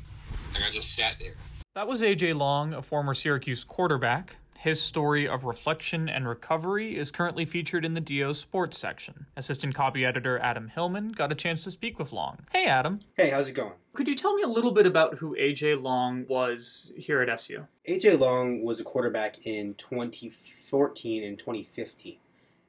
Like 0.55 0.65
I 0.65 0.71
just 0.71 0.95
sat 0.95 1.17
there. 1.21 1.35
That 1.75 1.87
was 1.87 2.03
AJ 2.03 2.37
Long, 2.37 2.75
a 2.75 2.83
former 2.83 3.15
Syracuse 3.15 3.65
quarterback. 3.65 4.37
His 4.59 4.83
story 4.83 5.29
of 5.29 5.45
reflection 5.45 6.09
and 6.09 6.27
recovery 6.27 6.97
is 6.97 7.13
currently 7.13 7.45
featured 7.45 7.85
in 7.85 7.95
the 7.95 8.01
DO 8.01 8.35
Sports 8.35 8.77
section. 8.77 9.27
Assistant 9.37 9.73
copy 9.77 10.05
editor 10.05 10.37
Adam 10.41 10.67
Hillman 10.67 11.13
got 11.13 11.31
a 11.31 11.37
chance 11.37 11.63
to 11.63 11.71
speak 11.71 11.97
with 11.97 12.13
Long. 12.13 12.39
Hey, 12.53 12.67
Adam. 12.67 12.99
Hey, 13.17 13.31
how's 13.31 13.49
it 13.49 13.53
going? 13.53 13.75
Could 13.93 14.09
you 14.09 14.17
tell 14.17 14.35
me 14.35 14.43
a 14.43 14.49
little 14.49 14.73
bit 14.73 14.85
about 14.85 15.19
who 15.19 15.37
AJ 15.37 15.81
Long 15.81 16.27
was 16.29 16.93
here 16.97 17.23
at 17.23 17.29
SU? 17.29 17.69
AJ 17.87 18.19
Long 18.19 18.65
was 18.65 18.81
a 18.81 18.85
quarterback 18.85 19.47
in 19.47 19.75
2014 19.75 21.23
and 21.23 21.39
2015. 21.39 22.17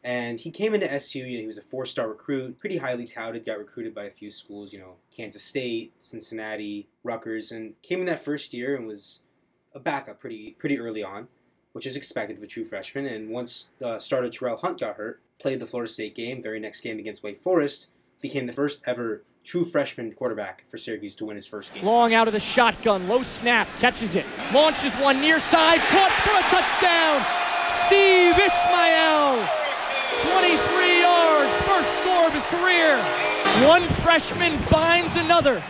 And 0.04 0.40
he 0.40 0.52
came 0.52 0.74
into 0.74 0.92
SU, 0.92 1.20
you 1.20 1.38
know, 1.38 1.42
he 1.42 1.48
was 1.48 1.58
a 1.58 1.62
four 1.62 1.86
star 1.86 2.08
recruit, 2.08 2.58
pretty 2.60 2.78
highly 2.78 3.06
touted, 3.06 3.46
got 3.46 3.60
recruited 3.60 3.94
by 3.94 4.06
a 4.06 4.12
few 4.12 4.32
schools, 4.32 4.72
you 4.72 4.80
know, 4.80 4.96
Kansas 5.16 5.44
State, 5.44 5.94
Cincinnati, 6.00 6.88
Rutgers, 7.04 7.52
and 7.52 7.80
came 7.82 8.00
in 8.00 8.06
that 8.06 8.24
first 8.24 8.54
year 8.54 8.76
and 8.76 8.88
was 8.88 9.22
a 9.74 9.80
backup 9.80 10.20
pretty 10.20 10.56
pretty 10.58 10.80
early 10.80 11.04
on, 11.04 11.28
which 11.74 11.86
is 11.86 11.98
expected 11.98 12.38
of 12.38 12.44
a 12.44 12.48
true 12.48 12.64
freshman. 12.66 13.06
And 13.06 13.30
once 13.30 13.70
uh, 13.84 14.00
starter 14.00 14.30
Terrell 14.30 14.58
Hunt 14.58 14.80
got 14.80 14.96
hurt, 14.96 15.22
played 15.40 15.60
the 15.60 15.66
Florida 15.66 15.92
State 15.92 16.16
game, 16.16 16.42
very 16.42 16.60
next 16.60 16.82
game 16.82 16.98
against 16.98 17.22
Wake 17.22 17.44
Forest, 17.44 17.90
became 18.22 18.48
the 18.48 18.54
first 18.54 18.82
ever 18.86 19.24
true 19.44 19.66
freshman 19.66 20.14
quarterback 20.14 20.64
for 20.70 20.78
Syracuse 20.78 21.16
to 21.16 21.26
win 21.26 21.36
his 21.36 21.48
first 21.48 21.74
game. 21.74 21.86
Long 21.86 22.14
out 22.14 22.28
of 22.28 22.34
the 22.34 22.42
shotgun, 22.56 23.08
low 23.08 23.24
snap, 23.42 23.68
catches 23.80 24.16
it, 24.16 24.26
launches 24.54 24.92
one 25.02 25.22
near 25.22 25.40
side, 25.52 25.80
caught 25.92 26.12
for 26.24 26.36
a 26.38 26.44
touchdown. 26.52 27.26
Steve 27.88 28.36
Ishmael, 28.36 29.48
23 30.24 31.02
yards, 31.02 31.54
first 31.66 31.90
score 32.02 32.28
of 32.28 32.34
his 32.34 32.46
career. 32.52 32.98
One 33.68 33.88
freshman 34.04 34.66
binds 34.70 35.16
another, 35.16 35.64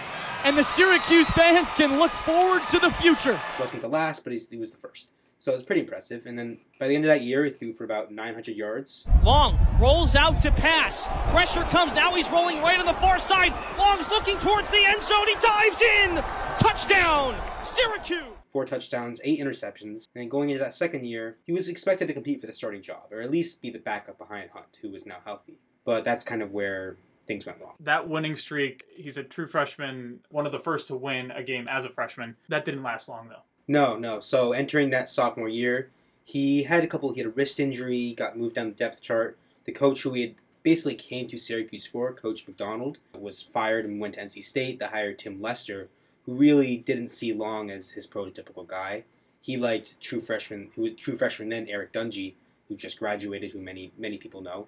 and 0.43 0.57
the 0.57 0.65
Syracuse 0.75 1.27
fans 1.35 1.67
can 1.77 1.99
look 1.99 2.11
forward 2.25 2.61
to 2.71 2.79
the 2.79 2.91
future. 3.01 3.39
Wasn't 3.59 3.81
the 3.81 3.89
last, 3.89 4.23
but 4.23 4.33
he's, 4.33 4.49
he 4.49 4.57
was 4.57 4.71
the 4.71 4.77
first. 4.77 5.11
So 5.37 5.53
it 5.53 5.55
was 5.55 5.63
pretty 5.63 5.81
impressive. 5.81 6.25
And 6.25 6.37
then 6.37 6.57
by 6.79 6.89
the 6.89 6.95
end 6.95 7.05
of 7.05 7.09
that 7.09 7.21
year, 7.21 7.45
he 7.45 7.51
threw 7.51 7.71
for 7.71 7.85
about 7.85 8.11
900 8.11 8.57
yards. 8.57 9.07
Long 9.23 9.57
rolls 9.79 10.13
out 10.13 10.41
to 10.41 10.51
pass. 10.51 11.07
Pressure 11.31 11.63
comes. 11.69 11.93
Now 11.93 12.13
he's 12.13 12.29
rolling 12.29 12.59
right 12.61 12.77
on 12.77 12.85
the 12.85 12.93
far 12.95 13.19
side. 13.19 13.53
Long's 13.77 14.09
looking 14.09 14.37
towards 14.37 14.69
the 14.69 14.83
end 14.89 15.01
zone. 15.01 15.27
He 15.27 15.35
dives 15.35 15.81
in. 15.81 16.15
Touchdown, 16.59 17.39
Syracuse. 17.63 18.38
Four 18.51 18.65
touchdowns, 18.65 19.21
eight 19.23 19.39
interceptions. 19.39 20.07
And 20.13 20.21
then 20.21 20.29
going 20.29 20.49
into 20.49 20.63
that 20.63 20.73
second 20.73 21.05
year, 21.05 21.37
he 21.45 21.51
was 21.51 21.69
expected 21.69 22.07
to 22.07 22.13
compete 22.13 22.41
for 22.41 22.47
the 22.47 22.53
starting 22.53 22.81
job, 22.81 23.11
or 23.11 23.21
at 23.21 23.29
least 23.29 23.61
be 23.61 23.69
the 23.69 23.79
backup 23.79 24.17
behind 24.17 24.49
Hunt, 24.51 24.79
who 24.81 24.89
was 24.89 25.05
now 25.05 25.17
healthy. 25.23 25.59
But 25.85 26.03
that's 26.03 26.23
kind 26.23 26.41
of 26.41 26.51
where 26.51 26.97
things 27.27 27.45
went 27.45 27.61
wrong. 27.61 27.75
That 27.79 28.09
winning 28.09 28.35
streak, 28.35 28.85
he's 28.95 29.17
a 29.17 29.23
true 29.23 29.45
freshman, 29.45 30.21
one 30.29 30.45
of 30.45 30.51
the 30.51 30.59
first 30.59 30.87
to 30.87 30.95
win 30.95 31.31
a 31.31 31.43
game 31.43 31.67
as 31.67 31.85
a 31.85 31.89
freshman. 31.89 32.35
That 32.49 32.65
didn't 32.65 32.83
last 32.83 33.07
long, 33.07 33.29
though. 33.29 33.43
No, 33.67 33.97
no. 33.97 34.19
So 34.19 34.51
entering 34.51 34.89
that 34.89 35.09
sophomore 35.09 35.47
year, 35.47 35.91
he 36.25 36.63
had 36.63 36.83
a 36.83 36.87
couple. 36.87 37.11
He 37.11 37.19
had 37.19 37.27
a 37.27 37.31
wrist 37.31 37.59
injury, 37.59 38.13
got 38.17 38.37
moved 38.37 38.55
down 38.55 38.69
the 38.69 38.75
depth 38.75 39.01
chart. 39.01 39.37
The 39.65 39.71
coach 39.71 40.01
who 40.01 40.13
he 40.13 40.21
had 40.21 40.35
basically 40.63 40.95
came 40.95 41.27
to 41.27 41.37
Syracuse 41.37 41.85
for, 41.85 42.11
Coach 42.13 42.47
McDonald, 42.47 42.97
was 43.17 43.41
fired 43.43 43.85
and 43.85 43.99
went 43.99 44.15
to 44.15 44.21
NC 44.21 44.43
State. 44.43 44.79
That 44.79 44.91
hired 44.91 45.19
Tim 45.19 45.39
Lester, 45.39 45.89
who 46.25 46.35
really 46.35 46.77
didn't 46.77 47.09
see 47.09 47.33
Long 47.33 47.69
as 47.69 47.91
his 47.91 48.07
prototypical 48.07 48.67
guy. 48.67 49.03
He 49.41 49.57
liked 49.57 50.01
true 50.01 50.19
freshman, 50.19 50.69
who 50.75 50.83
was 50.83 50.93
true 50.95 51.15
freshman 51.15 51.49
then 51.49 51.67
Eric 51.67 51.93
Dungey, 51.93 52.33
who 52.67 52.75
just 52.75 52.99
graduated, 52.99 53.51
who 53.51 53.61
many 53.61 53.91
many 53.97 54.17
people 54.17 54.41
know. 54.41 54.67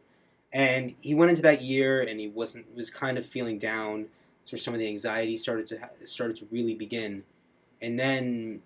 And 0.53 0.95
he 0.99 1.13
went 1.13 1.29
into 1.29 1.41
that 1.43 1.61
year, 1.61 2.01
and 2.01 2.19
he 2.19 2.27
wasn't 2.27 2.75
was 2.75 2.89
kind 2.89 3.17
of 3.17 3.25
feeling 3.25 3.57
down. 3.57 4.07
So 4.43 4.57
some 4.57 4.73
of 4.73 4.79
the 4.79 4.87
anxiety 4.87 5.37
started 5.37 5.67
to 5.67 6.07
started 6.07 6.35
to 6.37 6.47
really 6.51 6.73
begin. 6.73 7.23
And 7.81 7.99
then 7.99 8.61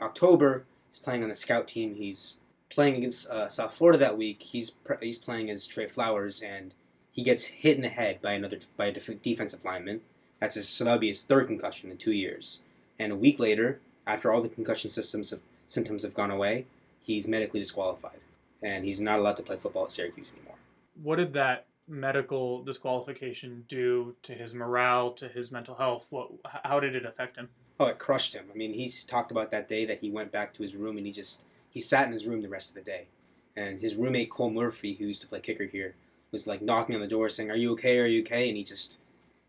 October, 0.00 0.64
he's 0.88 0.98
playing 0.98 1.22
on 1.22 1.28
the 1.28 1.34
scout 1.34 1.68
team. 1.68 1.94
He's 1.94 2.38
playing 2.70 2.96
against 2.96 3.28
uh, 3.30 3.48
South 3.48 3.74
Florida 3.74 3.98
that 3.98 4.18
week. 4.18 4.42
He's 4.42 4.72
he's 5.00 5.18
playing 5.18 5.50
as 5.50 5.66
Trey 5.66 5.88
Flowers, 5.88 6.40
and 6.42 6.74
he 7.10 7.22
gets 7.22 7.46
hit 7.46 7.76
in 7.76 7.82
the 7.82 7.88
head 7.88 8.20
by 8.22 8.32
another 8.32 8.60
by 8.76 8.86
a 8.86 8.92
def- 8.92 9.22
defensive 9.22 9.64
lineman. 9.64 10.00
That's 10.40 10.54
his, 10.54 10.68
so 10.68 10.84
that 10.84 10.92
would 10.92 11.00
be 11.00 11.08
his 11.08 11.24
third 11.24 11.46
concussion 11.46 11.90
in 11.90 11.96
two 11.96 12.12
years. 12.12 12.60
And 12.98 13.12
a 13.12 13.16
week 13.16 13.38
later, 13.38 13.80
after 14.06 14.32
all 14.32 14.42
the 14.42 14.48
concussion 14.48 14.90
systems 14.90 15.30
have, 15.30 15.40
symptoms 15.66 16.02
have 16.02 16.14
gone 16.14 16.30
away, 16.30 16.66
he's 17.00 17.28
medically 17.28 17.60
disqualified, 17.60 18.20
and 18.62 18.84
he's 18.84 19.00
not 19.00 19.18
allowed 19.18 19.36
to 19.36 19.42
play 19.42 19.56
football 19.56 19.84
at 19.84 19.90
Syracuse 19.90 20.32
anymore. 20.36 20.56
What 21.02 21.16
did 21.16 21.32
that 21.34 21.66
medical 21.88 22.62
disqualification 22.62 23.64
do 23.68 24.16
to 24.22 24.32
his 24.34 24.54
morale, 24.54 25.12
to 25.12 25.28
his 25.28 25.52
mental 25.52 25.74
health? 25.74 26.06
What? 26.10 26.30
How 26.64 26.80
did 26.80 26.94
it 26.94 27.06
affect 27.06 27.36
him? 27.36 27.48
Oh, 27.78 27.86
it 27.86 27.98
crushed 27.98 28.34
him. 28.34 28.46
I 28.52 28.56
mean, 28.56 28.72
he's 28.72 29.04
talked 29.04 29.30
about 29.30 29.50
that 29.50 29.68
day 29.68 29.84
that 29.84 30.00
he 30.00 30.10
went 30.10 30.32
back 30.32 30.54
to 30.54 30.62
his 30.62 30.74
room 30.74 30.96
and 30.96 31.06
he 31.06 31.12
just 31.12 31.44
he 31.70 31.80
sat 31.80 32.06
in 32.06 32.12
his 32.12 32.26
room 32.26 32.42
the 32.42 32.48
rest 32.48 32.70
of 32.70 32.74
the 32.74 32.80
day. 32.80 33.06
And 33.54 33.80
his 33.80 33.94
roommate 33.94 34.30
Cole 34.30 34.50
Murphy, 34.50 34.94
who 34.94 35.06
used 35.06 35.22
to 35.22 35.28
play 35.28 35.40
kicker 35.40 35.64
here, 35.64 35.94
was 36.30 36.46
like 36.46 36.60
knocking 36.62 36.94
on 36.94 37.00
the 37.00 37.06
door 37.06 37.28
saying, 37.28 37.50
"Are 37.50 37.56
you 37.56 37.72
okay? 37.72 37.98
Are 37.98 38.06
you 38.06 38.20
okay?" 38.22 38.48
And 38.48 38.56
he 38.56 38.64
just 38.64 38.98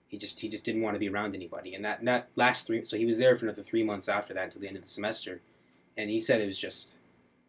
he 0.08 0.18
just 0.18 0.40
he 0.40 0.50
just 0.50 0.66
didn't 0.66 0.82
want 0.82 0.96
to 0.96 1.00
be 1.00 1.10
around 1.10 1.36
anybody. 1.36 1.74
And 1.74 1.84
that 1.86 2.00
and 2.00 2.08
that 2.08 2.30
last 2.36 2.68
three, 2.68 2.84
so 2.84 2.98
he 2.98 3.06
was 3.06 3.18
there 3.18 3.36
for 3.36 3.46
another 3.46 3.64
three 3.64 3.84
months 3.84 4.08
after 4.08 4.34
that 4.34 4.46
until 4.46 4.62
the 4.62 4.68
end 4.68 4.78
of 4.78 4.84
the 4.84 4.90
semester. 4.90 5.42
And 5.96 6.10
he 6.10 6.20
said 6.20 6.42
it 6.42 6.46
was 6.46 6.60
just 6.60 7.00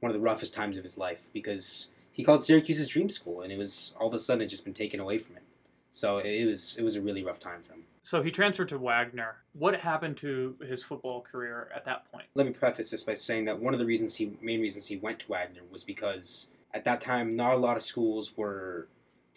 one 0.01 0.11
of 0.11 0.15
the 0.15 0.21
roughest 0.21 0.55
times 0.55 0.79
of 0.79 0.85
his 0.85 0.97
life 0.97 1.29
because 1.33 1.93
he 2.11 2.25
called 2.25 2.43
Syracuse 2.43 2.79
his 2.79 2.89
dream 2.89 3.09
school, 3.09 3.43
and 3.43 3.53
it 3.53 3.59
was 3.59 3.95
all 4.01 4.09
of 4.09 4.15
a 4.15 4.19
sudden 4.19 4.43
it 4.43 4.47
just 4.47 4.65
been 4.65 4.75
taken 4.75 5.01
away 5.01 5.19
from 5.19 5.37
him. 5.37 5.45
So 5.91 6.19
it 6.19 6.45
was 6.47 6.77
it 6.77 6.83
was 6.83 6.97
a 6.97 7.01
really 7.01 7.23
rough 7.23 7.41
time 7.41 7.63
for 7.63 7.75
him. 7.75 7.85
So 8.03 8.23
he 8.23 8.31
transferred 8.31 8.69
to 8.71 8.79
Wagner. 8.79 9.37
What 9.53 9.81
happened 9.81 10.17
to 10.19 10.57
his 10.67 10.83
football 10.83 11.21
career 11.21 11.71
at 11.75 11.85
that 11.85 12.11
point? 12.11 12.27
let 12.35 12.47
me 12.47 12.53
preface 12.53 12.91
this 12.91 13.05
by 13.05 13.15
saying 13.15 13.45
that 13.47 13.61
one 13.61 13.75
of 13.75 13.81
the 13.81 13.87
reasons 13.87 14.17
he 14.17 14.37
main 14.41 14.61
reasons 14.61 14.87
he 14.87 14.97
went 14.97 15.21
to 15.21 15.29
Wagner 15.29 15.63
was 15.71 15.85
because 15.85 16.51
at 16.73 16.85
that 16.85 17.01
time 17.01 17.37
not 17.37 17.55
a 17.55 17.57
lot 17.57 17.77
of 17.77 17.83
schools 17.83 18.37
were 18.37 18.89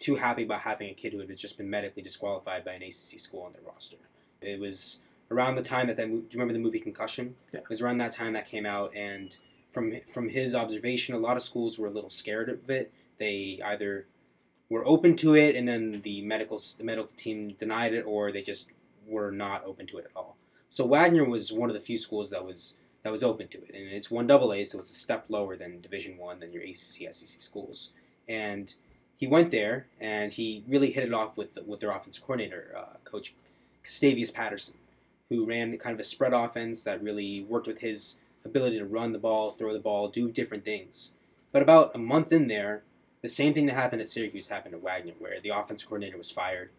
too 0.02 0.16
happy 0.16 0.42
about 0.42 0.60
having 0.60 0.90
a 0.90 0.94
kid 0.94 1.12
who 1.12 1.20
had 1.20 1.36
just 1.36 1.56
been 1.56 1.70
medically 1.70 2.02
disqualified 2.02 2.64
by 2.64 2.72
an 2.72 2.82
ACC 2.82 3.18
school 3.18 3.42
on 3.42 3.52
their 3.52 3.62
roster. 3.62 3.96
It 4.40 4.60
was 4.60 5.00
around 5.30 5.54
the 5.54 5.62
time 5.62 5.86
that 5.86 5.96
that 5.96 6.08
mo- 6.08 6.16
do 6.16 6.22
you 6.22 6.28
remember 6.34 6.52
the 6.52 6.60
movie 6.60 6.80
Concussion? 6.80 7.36
Yeah. 7.52 7.60
It 7.60 7.68
was 7.68 7.80
around 7.80 7.98
that 7.98 8.12
time 8.12 8.32
that 8.34 8.46
came 8.46 8.66
out, 8.66 8.94
and 8.94 9.36
from 9.70 9.92
from 10.12 10.28
his 10.28 10.54
observation, 10.54 11.14
a 11.14 11.18
lot 11.18 11.36
of 11.36 11.42
schools 11.42 11.78
were 11.78 11.86
a 11.86 11.90
little 11.90 12.10
scared 12.10 12.48
of 12.48 12.68
it. 12.68 12.92
They 13.18 13.60
either 13.64 14.06
were 14.68 14.86
open 14.86 15.16
to 15.16 15.34
it, 15.34 15.56
and 15.56 15.66
then 15.66 16.02
the 16.02 16.22
medical 16.22 16.60
the 16.76 16.84
medical 16.84 17.10
team 17.16 17.52
denied 17.52 17.94
it, 17.94 18.02
or 18.02 18.32
they 18.32 18.42
just 18.42 18.70
were 19.06 19.30
not 19.30 19.64
open 19.64 19.86
to 19.88 19.98
it 19.98 20.06
at 20.06 20.16
all. 20.16 20.36
So 20.68 20.86
Wagner 20.86 21.24
was 21.24 21.52
one 21.52 21.68
of 21.68 21.74
the 21.74 21.80
few 21.80 21.98
schools 21.98 22.30
that 22.30 22.44
was 22.44 22.76
that 23.02 23.12
was 23.12 23.22
open 23.24 23.48
to 23.48 23.58
it, 23.58 23.74
and 23.74 23.88
it's 23.88 24.10
one 24.10 24.26
double 24.26 24.52
A, 24.52 24.64
so 24.64 24.78
it's 24.78 24.90
a 24.90 24.94
step 24.94 25.26
lower 25.28 25.56
than 25.56 25.80
Division 25.80 26.16
One 26.18 26.40
than 26.40 26.52
your 26.52 26.62
ACC, 26.62 27.12
SEC 27.12 27.40
schools. 27.40 27.92
And 28.28 28.74
he 29.22 29.28
went 29.28 29.52
there, 29.52 29.86
and 30.00 30.32
he 30.32 30.64
really 30.66 30.90
hit 30.90 31.04
it 31.04 31.14
off 31.14 31.36
with 31.36 31.56
with 31.64 31.78
their 31.78 31.92
offensive 31.92 32.24
coordinator, 32.24 32.74
uh, 32.76 32.96
Coach 33.04 33.34
Gustavius 33.84 34.34
Patterson, 34.34 34.74
who 35.28 35.46
ran 35.46 35.78
kind 35.78 35.94
of 35.94 36.00
a 36.00 36.02
spread 36.02 36.32
offense 36.32 36.82
that 36.82 37.00
really 37.00 37.40
worked 37.40 37.68
with 37.68 37.78
his 37.78 38.16
ability 38.44 38.80
to 38.80 38.84
run 38.84 39.12
the 39.12 39.20
ball, 39.20 39.52
throw 39.52 39.72
the 39.72 39.78
ball, 39.78 40.08
do 40.08 40.28
different 40.28 40.64
things. 40.64 41.12
But 41.52 41.62
about 41.62 41.94
a 41.94 41.98
month 41.98 42.32
in 42.32 42.48
there, 42.48 42.82
the 43.20 43.28
same 43.28 43.54
thing 43.54 43.66
that 43.66 43.76
happened 43.76 44.02
at 44.02 44.08
Syracuse 44.08 44.48
happened 44.48 44.74
at 44.74 44.82
Wagner, 44.82 45.12
where 45.20 45.40
the 45.40 45.50
offensive 45.50 45.88
coordinator 45.88 46.18
was 46.18 46.32
fired. 46.32 46.70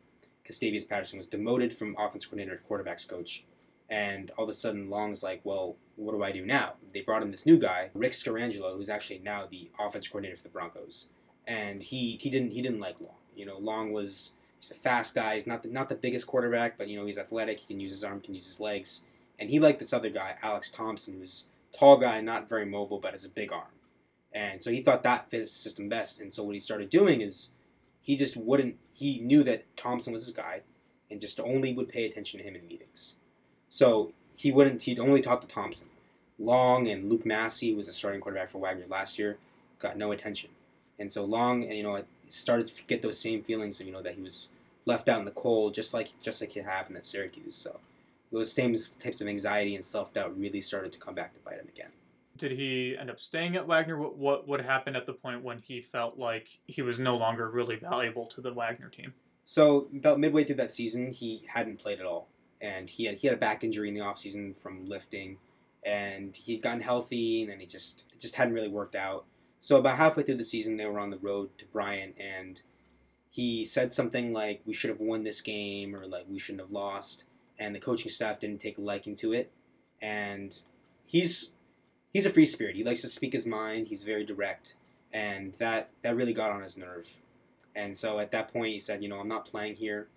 Gustavius 0.46 0.86
Patterson 0.86 1.16
was 1.16 1.28
demoted 1.28 1.72
from 1.72 1.96
offense 1.98 2.26
coordinator 2.26 2.58
to 2.58 2.64
quarterbacks 2.66 3.08
coach. 3.08 3.46
And 3.90 4.32
all 4.38 4.44
of 4.44 4.50
a 4.50 4.54
sudden, 4.54 4.90
Long's 4.90 5.24
like, 5.24 5.40
well, 5.46 5.78
what 5.96 6.12
do 6.12 6.22
I 6.22 6.34
do 6.34 6.46
now? 6.46 6.74
They 6.94 7.00
brought 7.00 7.24
in 7.24 7.32
this 7.32 7.46
new 7.46 7.58
guy, 7.58 7.90
Rick 7.94 8.12
Scangarello, 8.12 8.76
who's 8.76 8.90
actually 8.90 9.20
now 9.20 9.48
the 9.50 9.70
offense 9.80 10.10
coordinator 10.10 10.36
for 10.36 10.44
the 10.44 10.50
Broncos. 10.50 11.08
And 11.46 11.84
he, 11.84 12.18
he 12.22 12.30
didn't 12.30 12.52
he 12.52 12.62
didn't 12.62 12.80
like 12.80 13.00
Long. 13.02 13.16
You 13.36 13.46
know, 13.46 13.58
Long 13.58 13.92
was 13.92 14.34
he's 14.60 14.72
a 14.72 14.76
fast 14.76 15.16
guy. 15.16 15.36
He's 15.36 15.48
not 15.48 15.64
the, 15.64 15.70
not 15.70 15.90
the 15.90 15.96
biggest 15.96 16.28
quarterback, 16.28 16.78
but 16.78 16.88
you 16.88 16.98
know 16.98 17.06
he's 17.06 17.18
athletic. 17.18 17.60
He 17.60 17.68
can 17.68 17.80
use 17.80 17.92
his 17.92 18.04
arm, 18.04 18.22
can 18.22 18.34
use 18.34 18.48
his 18.48 18.60
legs. 18.60 19.04
And 19.40 19.50
he 19.50 19.60
liked 19.60 19.80
this 19.80 19.94
other 19.94 20.10
guy, 20.10 20.36
Alex 20.42 20.70
Thompson, 20.70 21.20
who's 21.20 21.48
tall 21.78 21.98
guy, 21.98 22.22
not 22.22 22.48
very 22.48 22.66
mobile, 22.66 23.00
but 23.00 23.12
has 23.12 23.26
a 23.26 23.30
big 23.30 23.52
arm. 23.52 23.74
And 24.32 24.62
so 24.62 24.72
he 24.72 24.82
thought 24.82 25.04
that 25.04 25.30
fit 25.30 25.42
his 25.42 25.52
system 25.52 25.90
best. 25.90 26.22
And 26.22 26.34
so 26.34 26.44
what 26.44 26.54
he 26.54 26.60
started 26.60 26.90
doing 26.90 27.22
is 27.22 27.50
he 28.02 28.16
just 28.16 28.38
wouldn't 28.38 28.78
he 28.94 29.20
knew 29.20 29.44
that 29.44 29.66
Thompson 29.76 30.14
was 30.14 30.26
his 30.26 30.34
guy 30.34 30.62
and 31.10 31.22
just 31.22 31.40
only 31.40 31.74
would 31.74 31.90
pay 31.90 32.06
attention 32.06 32.40
to 32.40 32.46
him 32.46 32.56
in 32.56 32.68
meetings. 32.68 33.18
So 33.70 34.12
he 34.36 34.52
wouldn't 34.52 34.84
he'd 34.84 35.00
only 35.00 35.22
talk 35.22 35.42
to 35.42 35.48
Thompson. 35.48 35.88
Long 36.40 36.88
and 36.88 37.10
Luke 37.10 37.26
Massey 37.26 37.74
was 37.74 37.86
the 37.86 37.94
starting 37.94 38.22
quarterback 38.22 38.50
for 38.50 38.58
Wagner 38.60 38.86
last 38.90 39.20
year, 39.20 39.38
got 39.80 39.98
no 39.98 40.12
attention. 40.12 40.50
And 41.00 41.12
so 41.12 41.26
Long, 41.26 41.72
you 41.72 41.84
know, 41.84 41.96
it 41.96 42.08
started 42.30 42.68
to 42.68 42.84
get 42.84 43.02
those 43.02 43.20
same 43.20 43.44
feelings 43.44 43.80
of, 43.80 43.88
you 43.88 43.94
know, 43.94 44.02
that 44.02 44.16
he 44.16 44.22
was 44.22 44.50
left 44.86 45.10
out 45.10 45.20
in 45.20 45.26
the 45.26 45.32
cold, 45.32 45.74
just 45.74 45.94
like 45.94 46.12
just 46.22 46.42
like 46.42 46.56
it 46.56 46.66
happened 46.66 46.98
at 46.98 47.06
Syracuse. 47.06 47.56
So 47.56 47.80
those 48.32 48.52
same 48.52 48.76
types 49.00 49.22
of 49.22 49.28
anxiety 49.28 49.76
and 49.76 49.84
self 49.84 50.14
doubt 50.14 50.38
really 50.38 50.62
started 50.62 50.92
to 50.94 51.00
come 51.00 51.16
back 51.16 51.34
to 51.34 51.40
bite 51.42 51.60
him 51.60 51.68
again. 51.68 51.92
Did 52.38 52.52
he 52.52 52.98
end 53.00 53.12
up 53.12 53.20
staying 53.20 53.56
at 53.56 53.68
Wagner? 53.68 53.98
What 53.98 54.18
what 54.18 54.48
what 54.48 54.62
happened 54.62 54.98
at 54.98 55.06
the 55.06 55.14
point 55.14 55.44
when 55.44 55.60
he 55.60 55.82
felt 55.82 56.18
like 56.18 56.48
he 56.66 56.82
was 56.82 57.00
no 57.00 57.16
longer 57.16 57.50
really 57.50 57.76
valuable 57.76 58.26
to 58.28 58.42
the 58.42 58.52
Wagner 58.52 58.90
team? 58.90 59.14
So 59.46 59.88
about 59.96 60.20
midway 60.20 60.44
through 60.44 60.56
that 60.56 60.72
season, 60.72 61.12
he 61.12 61.44
hadn't 61.48 61.80
played 61.80 62.00
at 62.00 62.06
all, 62.06 62.28
and 62.62 62.90
he 62.90 63.06
had 63.06 63.18
he 63.18 63.28
had 63.28 63.36
a 63.36 63.40
back 63.40 63.64
injury 63.64 63.88
in 63.88 63.94
the 63.94 64.02
offseason 64.02 64.56
from 64.56 64.88
lifting, 64.88 65.38
and 65.86 66.36
he 66.36 66.54
had 66.54 66.62
gotten 66.64 66.82
healthy, 66.82 67.44
and 67.44 67.52
then 67.52 67.60
he 67.60 67.68
just 67.68 68.06
it 68.14 68.20
just 68.20 68.36
hadn't 68.36 68.54
really 68.54 68.68
worked 68.68 68.96
out. 68.96 69.26
So 69.64 69.78
about 69.78 69.96
halfway 69.96 70.24
through 70.24 70.36
the 70.36 70.44
season, 70.44 70.76
they 70.76 70.86
were 70.86 71.00
on 71.00 71.10
the 71.10 71.18
road 71.18 71.58
to 71.58 71.66
Bryant, 71.68 72.16
and 72.20 72.62
he 73.30 73.64
said 73.64 73.94
something 73.94 74.34
like, 74.34 74.62
"We 74.66 74.74
should 74.74 74.90
have 74.90 75.00
won 75.00 75.24
this 75.24 75.40
game," 75.40 75.96
or 75.96 76.06
like, 76.06 76.26
"We 76.28 76.38
shouldn't 76.38 76.60
have 76.60 76.72
lost," 76.72 77.24
and 77.58 77.74
the 77.74 77.80
coaching 77.80 78.12
staff 78.12 78.40
didn't 78.40 78.60
take 78.60 78.78
a 78.78 78.82
liking 78.82 79.16
to 79.16 79.32
it, 79.32 79.54
and 80.02 80.60
he's 81.06 81.54
he's 82.12 82.26
a 82.26 82.30
free 82.30 82.46
spirit. 82.46 82.76
He 82.76 82.84
likes 82.84 83.00
to 83.04 83.08
speak 83.08 83.32
his 83.32 83.48
mind. 83.48 83.88
He's 83.88 84.04
very 84.04 84.26
direct, 84.26 84.76
and 85.14 85.54
that 85.54 85.92
that 86.02 86.18
really 86.18 86.34
got 86.34 86.52
on 86.52 86.62
his 86.62 86.76
nerve. 86.76 87.22
And 87.74 87.96
so 87.96 88.20
at 88.20 88.32
that 88.32 88.52
point, 88.52 88.74
he 88.74 88.80
said, 88.80 89.02
"You 89.02 89.08
know, 89.08 89.22
I'm 89.22 89.30
not 89.30 89.46
playing 89.46 89.78
here. 89.78 90.10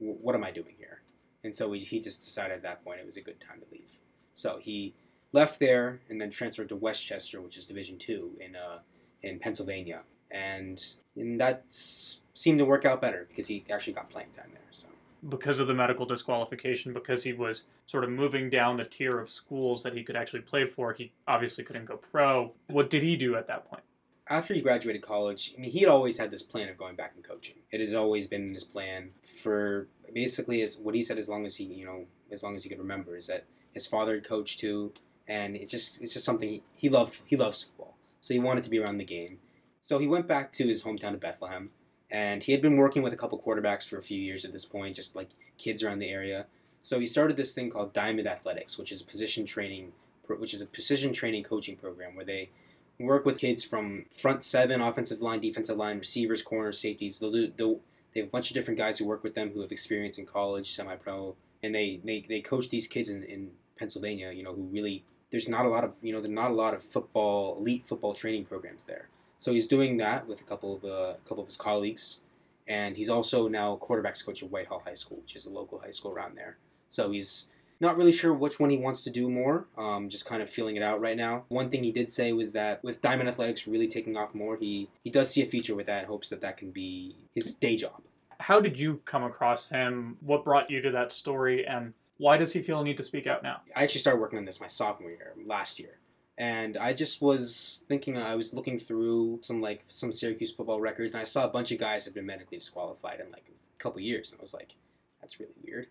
W- 0.00 0.18
what 0.20 0.34
am 0.34 0.42
I 0.42 0.50
doing 0.50 0.74
here?" 0.76 1.02
And 1.44 1.54
so 1.54 1.70
he, 1.70 1.82
he 1.84 2.00
just 2.00 2.22
decided 2.22 2.56
at 2.56 2.62
that 2.62 2.82
point 2.84 2.98
it 2.98 3.06
was 3.06 3.16
a 3.16 3.20
good 3.20 3.40
time 3.40 3.60
to 3.60 3.66
leave. 3.70 4.00
So 4.32 4.58
he 4.58 4.94
left 5.32 5.60
there 5.60 6.00
and 6.08 6.20
then 6.20 6.30
transferred 6.30 6.68
to 6.70 6.76
West 6.76 7.04
Chester, 7.04 7.40
which 7.40 7.56
is 7.56 7.66
Division 7.66 7.98
Two 7.98 8.32
in 8.40 8.56
uh, 8.56 8.78
in 9.22 9.38
Pennsylvania, 9.38 10.02
and 10.30 10.82
and 11.16 11.40
that 11.40 11.64
seemed 11.68 12.58
to 12.58 12.64
work 12.64 12.84
out 12.84 13.00
better 13.00 13.26
because 13.28 13.48
he 13.48 13.64
actually 13.70 13.92
got 13.92 14.10
playing 14.10 14.30
time 14.30 14.50
there. 14.52 14.62
So 14.70 14.88
Because 15.28 15.58
of 15.58 15.66
the 15.66 15.74
medical 15.74 16.06
disqualification, 16.06 16.92
because 16.92 17.24
he 17.24 17.32
was 17.32 17.64
sort 17.86 18.04
of 18.04 18.10
moving 18.10 18.50
down 18.50 18.76
the 18.76 18.84
tier 18.84 19.18
of 19.18 19.28
schools 19.28 19.82
that 19.82 19.94
he 19.94 20.04
could 20.04 20.16
actually 20.16 20.42
play 20.42 20.64
for, 20.64 20.92
he 20.92 21.12
obviously 21.26 21.64
couldn't 21.64 21.86
go 21.86 21.96
pro. 21.96 22.52
What 22.68 22.90
did 22.90 23.02
he 23.02 23.16
do 23.16 23.36
at 23.36 23.48
that 23.48 23.68
point? 23.68 23.82
after 24.30 24.54
he 24.54 24.60
graduated 24.60 25.02
college, 25.02 25.54
I 25.56 25.60
mean, 25.60 25.70
he 25.70 25.80
had 25.80 25.88
always 25.88 26.18
had 26.18 26.30
this 26.30 26.42
plan 26.42 26.68
of 26.68 26.76
going 26.76 26.96
back 26.96 27.12
and 27.14 27.24
coaching. 27.24 27.56
It 27.70 27.80
had 27.80 27.94
always 27.94 28.26
been 28.26 28.42
in 28.42 28.54
his 28.54 28.64
plan 28.64 29.10
for 29.22 29.88
basically 30.12 30.62
as 30.62 30.76
what 30.78 30.94
he 30.94 31.02
said, 31.02 31.18
as 31.18 31.28
long 31.28 31.44
as 31.46 31.56
he, 31.56 31.64
you 31.64 31.86
know, 31.86 32.06
as 32.30 32.42
long 32.42 32.54
as 32.54 32.62
he 32.62 32.68
could 32.68 32.78
remember, 32.78 33.16
is 33.16 33.26
that 33.28 33.46
his 33.72 33.86
father 33.86 34.14
had 34.14 34.28
coached 34.28 34.60
too, 34.60 34.92
and 35.28 35.54
it's 35.54 35.70
just 35.70 36.00
it's 36.02 36.14
just 36.14 36.24
something 36.24 36.48
he, 36.48 36.62
he 36.76 36.88
loved. 36.88 37.20
He 37.26 37.36
loves 37.36 37.64
football, 37.64 37.96
so 38.18 38.34
he 38.34 38.40
wanted 38.40 38.64
to 38.64 38.70
be 38.70 38.78
around 38.78 38.96
the 38.96 39.04
game. 39.04 39.38
So 39.80 39.98
he 39.98 40.06
went 40.06 40.26
back 40.26 40.50
to 40.52 40.66
his 40.66 40.82
hometown 40.82 41.14
of 41.14 41.20
Bethlehem, 41.20 41.70
and 42.10 42.42
he 42.42 42.52
had 42.52 42.62
been 42.62 42.76
working 42.76 43.02
with 43.02 43.12
a 43.12 43.16
couple 43.16 43.38
quarterbacks 43.38 43.88
for 43.88 43.98
a 43.98 44.02
few 44.02 44.20
years 44.20 44.44
at 44.44 44.52
this 44.52 44.64
point, 44.64 44.96
just 44.96 45.14
like 45.14 45.28
kids 45.58 45.82
around 45.82 46.00
the 46.00 46.08
area. 46.10 46.46
So 46.80 46.98
he 46.98 47.06
started 47.06 47.36
this 47.36 47.54
thing 47.54 47.70
called 47.70 47.92
Diamond 47.92 48.26
Athletics, 48.26 48.78
which 48.78 48.90
is 48.90 49.02
a 49.02 49.04
position 49.04 49.44
training, 49.46 49.92
which 50.26 50.54
is 50.54 50.62
a 50.62 50.66
precision 50.66 51.12
training 51.12 51.44
coaching 51.44 51.76
program 51.76 52.14
where 52.14 52.24
they 52.24 52.50
work 52.98 53.24
with 53.24 53.38
kids 53.38 53.64
from 53.64 54.06
front 54.10 54.42
seven, 54.42 54.80
offensive 54.80 55.20
line, 55.20 55.40
defensive 55.40 55.76
line, 55.76 55.98
receivers, 55.98 56.42
corners, 56.42 56.78
safeties. 56.78 57.18
They'll 57.18 57.32
do. 57.32 57.52
They'll, 57.56 57.80
they 58.14 58.20
have 58.20 58.28
a 58.28 58.32
bunch 58.32 58.50
of 58.50 58.54
different 58.54 58.78
guys 58.78 58.98
who 58.98 59.04
work 59.04 59.22
with 59.22 59.34
them 59.34 59.50
who 59.52 59.60
have 59.60 59.70
experience 59.70 60.18
in 60.18 60.26
college, 60.26 60.72
semi-pro, 60.72 61.36
and 61.62 61.74
they 61.74 62.00
they, 62.02 62.24
they 62.28 62.40
coach 62.40 62.70
these 62.70 62.86
kids 62.86 63.08
in, 63.08 63.22
in 63.22 63.50
Pennsylvania. 63.78 64.32
You 64.32 64.42
know, 64.42 64.54
who 64.54 64.62
really 64.62 65.04
there's 65.30 65.48
not 65.48 65.66
a 65.66 65.68
lot 65.68 65.84
of 65.84 65.92
you 66.02 66.12
know 66.12 66.20
there's 66.20 66.34
not 66.34 66.50
a 66.50 66.54
lot 66.54 66.74
of 66.74 66.82
football 66.82 67.56
elite 67.58 67.86
football 67.86 68.14
training 68.14 68.44
programs 68.44 68.84
there. 68.84 69.08
So 69.38 69.52
he's 69.52 69.66
doing 69.68 69.98
that 69.98 70.26
with 70.26 70.40
a 70.40 70.44
couple 70.44 70.76
of 70.76 70.84
uh, 70.84 71.14
a 71.14 71.28
couple 71.28 71.40
of 71.40 71.46
his 71.46 71.56
colleagues, 71.56 72.20
and 72.66 72.96
he's 72.96 73.08
also 73.08 73.46
now 73.48 73.76
quarterbacks 73.80 74.24
coach 74.24 74.42
at 74.42 74.50
Whitehall 74.50 74.82
High 74.84 74.94
School, 74.94 75.18
which 75.18 75.36
is 75.36 75.46
a 75.46 75.50
local 75.50 75.78
high 75.80 75.92
school 75.92 76.12
around 76.12 76.36
there. 76.36 76.56
So 76.88 77.10
he's 77.10 77.48
Not 77.80 77.96
really 77.96 78.12
sure 78.12 78.34
which 78.34 78.58
one 78.58 78.70
he 78.70 78.76
wants 78.76 79.02
to 79.02 79.10
do 79.10 79.30
more. 79.30 79.66
Um, 79.76 80.08
just 80.08 80.26
kind 80.26 80.42
of 80.42 80.50
feeling 80.50 80.74
it 80.74 80.82
out 80.82 81.00
right 81.00 81.16
now. 81.16 81.44
One 81.48 81.70
thing 81.70 81.84
he 81.84 81.92
did 81.92 82.10
say 82.10 82.32
was 82.32 82.52
that 82.52 82.82
with 82.82 83.00
Diamond 83.00 83.28
Athletics 83.28 83.68
really 83.68 83.86
taking 83.86 84.16
off 84.16 84.34
more, 84.34 84.56
he 84.56 84.88
he 85.04 85.10
does 85.10 85.30
see 85.30 85.42
a 85.42 85.46
future 85.46 85.76
with 85.76 85.86
that 85.86 85.98
and 85.98 86.06
hopes 86.08 86.28
that 86.30 86.40
that 86.40 86.56
can 86.56 86.72
be 86.72 87.14
his 87.36 87.54
day 87.54 87.76
job. 87.76 88.02
How 88.40 88.60
did 88.60 88.78
you 88.78 89.00
come 89.04 89.22
across 89.22 89.68
him? 89.68 90.16
What 90.20 90.44
brought 90.44 90.70
you 90.70 90.80
to 90.82 90.90
that 90.90 91.12
story? 91.12 91.64
And 91.66 91.94
why 92.18 92.36
does 92.36 92.52
he 92.52 92.60
feel 92.60 92.80
a 92.80 92.84
need 92.84 92.96
to 92.98 93.02
speak 93.02 93.26
out 93.26 93.42
now? 93.42 93.62
I 93.74 93.84
actually 93.84 94.00
started 94.00 94.20
working 94.20 94.38
on 94.38 94.44
this 94.44 94.60
my 94.60 94.66
sophomore 94.68 95.10
year, 95.10 95.32
last 95.46 95.80
year. 95.80 95.98
And 96.36 96.76
I 96.76 96.92
just 96.92 97.20
was 97.20 97.84
thinking, 97.88 98.16
I 98.16 98.36
was 98.36 98.54
looking 98.54 98.78
through 98.78 99.38
some 99.42 99.60
like 99.60 99.84
some 99.88 100.12
Syracuse 100.12 100.52
football 100.52 100.80
records, 100.80 101.12
and 101.12 101.20
I 101.20 101.24
saw 101.24 101.44
a 101.44 101.48
bunch 101.48 101.72
of 101.72 101.78
guys 101.78 102.04
have 102.04 102.14
been 102.14 102.26
medically 102.26 102.58
disqualified 102.58 103.18
in 103.20 103.32
like 103.32 103.46
a 103.48 103.82
couple 103.82 104.00
years, 104.00 104.30
and 104.30 104.40
I 104.40 104.42
was 104.42 104.54
like, 104.54 104.76
that's 105.20 105.40
really 105.40 105.56
weird. 105.64 105.88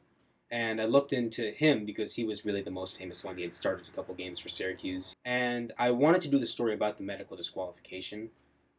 And 0.50 0.80
I 0.80 0.86
looked 0.86 1.12
into 1.12 1.52
him 1.52 1.84
because 1.84 2.16
he 2.16 2.24
was 2.24 2.46
really 2.46 2.62
the 2.62 2.72
most 2.72 2.98
famous 2.98 3.22
one. 3.26 3.36
He 3.36 3.42
had 3.42 3.54
started 3.54 3.90
a 3.90 3.92
couple 3.92 4.16
games 4.16 4.40
for 4.40 4.48
Syracuse, 4.48 5.18
and 5.26 5.74
I 5.78 5.92
wanted 5.92 6.22
to 6.22 6.30
do 6.30 6.40
the 6.40 6.46
story 6.46 6.74
about 6.74 6.98
the 6.98 7.04
medical 7.04 7.36
disqualification, 7.36 8.30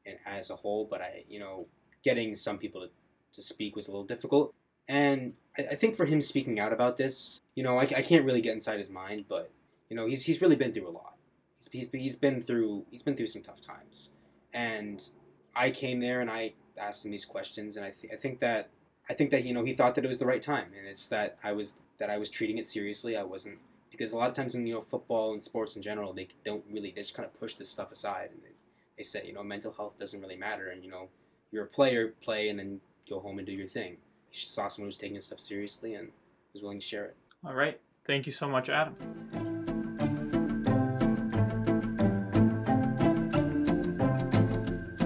and 0.07 0.17
as 0.25 0.49
a 0.50 0.57
whole. 0.57 0.87
But 0.90 1.02
I, 1.02 1.25
you 1.28 1.38
know, 1.38 1.67
getting 2.02 2.35
some 2.35 2.57
people 2.57 2.81
to, 2.81 2.88
to 3.35 3.43
speak 3.43 3.76
was 3.76 3.88
a 3.88 3.90
little 3.90 4.07
difficult. 4.07 4.55
And 4.88 5.35
I, 5.57 5.62
I 5.73 5.75
think 5.75 5.97
for 5.97 6.07
him 6.07 6.21
speaking 6.21 6.59
out 6.59 6.73
about 6.73 6.97
this, 6.97 7.42
you 7.54 7.62
know, 7.62 7.78
I, 7.78 7.83
I 7.83 8.02
can't 8.02 8.25
really 8.25 8.40
get 8.40 8.54
inside 8.54 8.78
his 8.78 8.90
mind, 8.90 9.26
but 9.28 9.50
you 9.88 9.97
know, 9.97 10.07
he's 10.07 10.25
he's 10.25 10.40
really 10.40 10.57
been 10.57 10.73
through 10.73 10.88
a 10.88 10.90
lot. 10.90 11.14
He's, 11.59 11.68
he's, 11.73 11.90
he's 11.92 12.16
been 12.16 12.40
through 12.40 12.87
he's 12.90 13.02
been 13.02 13.16
through 13.16 13.26
some 13.26 13.42
tough 13.42 13.61
times, 13.61 14.12
and 14.52 15.09
I 15.54 15.71
came 15.71 16.00
there 16.00 16.21
and 16.21 16.30
I 16.30 16.54
asked 16.76 17.04
him 17.04 17.11
these 17.11 17.25
questions, 17.25 17.76
and 17.76 17.85
I 17.85 17.90
th- 17.90 18.12
I 18.12 18.16
think 18.16 18.40
that 18.40 18.71
I 19.09 19.14
think 19.14 19.30
that 19.30 19.45
you 19.45 19.52
know 19.52 19.64
he 19.64 19.73
thought 19.73 19.95
that 19.95 20.04
it 20.04 20.09
was 20.09 20.18
the 20.18 20.26
right 20.26 20.42
time, 20.42 20.68
and 20.76 20.87
it's 20.87 21.09
that 21.09 21.38
I 21.42 21.52
was 21.52 21.75
that 21.99 22.11
I 22.11 22.18
was 22.18 22.30
treating 22.30 22.59
it 22.59 22.64
seriously. 22.64 23.16
I 23.16 23.23
wasn't 23.23 23.59
because 23.90 24.12
a 24.12 24.18
lot 24.18 24.28
of 24.28 24.37
times 24.37 24.54
in 24.54 24.66
you 24.66 24.75
know 24.75 24.80
football 24.80 25.33
and 25.33 25.42
sports 25.42 25.76
in 25.76 25.83
general, 25.83 26.12
they 26.12 26.28
don't 26.45 26.64
really 26.71 26.92
they 26.95 27.02
just 27.02 27.14
kind 27.14 27.26
of 27.26 27.38
push 27.38 27.54
this 27.54 27.68
stuff 27.68 27.90
aside, 27.90 28.30
and 28.33 28.42
they, 28.42 28.54
they 28.97 29.02
say 29.02 29.26
you 29.26 29.33
know 29.33 29.42
mental 29.42 29.73
health 29.73 29.97
doesn't 29.99 30.21
really 30.21 30.37
matter, 30.37 30.68
and 30.68 30.85
you 30.85 30.90
know 30.90 31.09
you're 31.50 31.64
a 31.64 31.68
player, 31.68 32.14
play, 32.23 32.49
and 32.49 32.59
then 32.59 32.80
go 33.09 33.21
home 33.21 33.38
and 33.38 33.47
do 33.47 33.52
your 33.52 33.66
thing. 33.66 33.97
He 34.30 34.40
saw 34.40 34.68
someone 34.68 34.87
who 34.87 34.88
was 34.88 34.97
taking 34.97 35.18
stuff 35.20 35.40
seriously 35.40 35.94
and 35.94 36.08
was 36.52 36.62
willing 36.62 36.80
to 36.80 36.87
share 36.87 37.04
it. 37.06 37.16
All 37.44 37.54
right. 37.54 37.80
Thank 38.06 38.26
you 38.26 38.32
so 38.32 38.49
much, 38.49 38.68
Adam. 38.68 38.94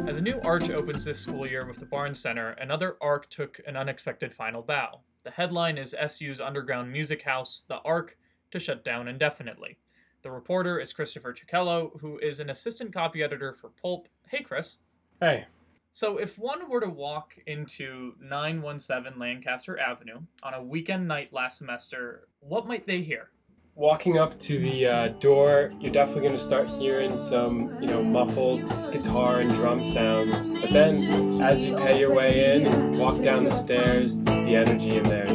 As 0.06 0.18
a 0.18 0.22
new 0.22 0.40
arch 0.42 0.70
opens 0.70 1.04
this 1.04 1.18
school 1.18 1.46
year 1.46 1.64
with 1.66 1.78
the 1.78 1.86
Barnes 1.86 2.20
Center, 2.20 2.50
another 2.50 2.96
Ark 3.00 3.30
took 3.30 3.60
an 3.66 3.76
unexpected 3.76 4.32
final 4.32 4.62
bow. 4.62 5.00
The 5.24 5.30
headline 5.30 5.78
is 5.78 5.96
SU's 6.06 6.40
underground 6.40 6.92
music 6.92 7.22
house, 7.22 7.64
The 7.66 7.78
Ark, 7.78 8.18
to 8.50 8.58
shut 8.58 8.84
down 8.84 9.08
indefinitely. 9.08 9.78
The 10.22 10.30
reporter 10.30 10.78
is 10.78 10.92
Christopher 10.92 11.34
Cicchiello, 11.34 11.98
who 12.00 12.18
is 12.18 12.40
an 12.40 12.50
assistant 12.50 12.92
copy 12.92 13.22
editor 13.22 13.52
for 13.52 13.70
Pulp. 13.70 14.08
Hey, 14.28 14.42
Chris. 14.42 14.78
Hey, 15.20 15.46
So, 15.94 16.16
if 16.16 16.38
one 16.38 16.70
were 16.70 16.80
to 16.80 16.88
walk 16.88 17.36
into 17.46 18.14
917 18.18 19.18
Lancaster 19.18 19.78
Avenue 19.78 20.20
on 20.42 20.54
a 20.54 20.62
weekend 20.62 21.06
night 21.06 21.34
last 21.34 21.58
semester, 21.58 22.28
what 22.40 22.66
might 22.66 22.86
they 22.86 23.02
hear? 23.02 23.28
walking 23.74 24.18
up 24.18 24.38
to 24.38 24.58
the 24.58 24.86
uh, 24.86 25.08
door, 25.08 25.72
you're 25.80 25.92
definitely 25.92 26.22
going 26.22 26.34
to 26.34 26.42
start 26.42 26.68
hearing 26.68 27.16
some, 27.16 27.74
you 27.80 27.88
know, 27.88 28.02
muffled 28.02 28.60
guitar 28.92 29.40
and 29.40 29.50
drum 29.50 29.82
sounds. 29.82 30.50
But 30.50 30.70
then, 30.70 31.40
as 31.40 31.64
you 31.64 31.76
pay 31.76 31.98
your 31.98 32.12
way 32.12 32.56
in 32.56 32.98
walk 32.98 33.22
down 33.22 33.44
the 33.44 33.50
stairs, 33.50 34.20
the 34.22 34.56
energy 34.56 34.96
in 34.96 35.04
there. 35.04 35.31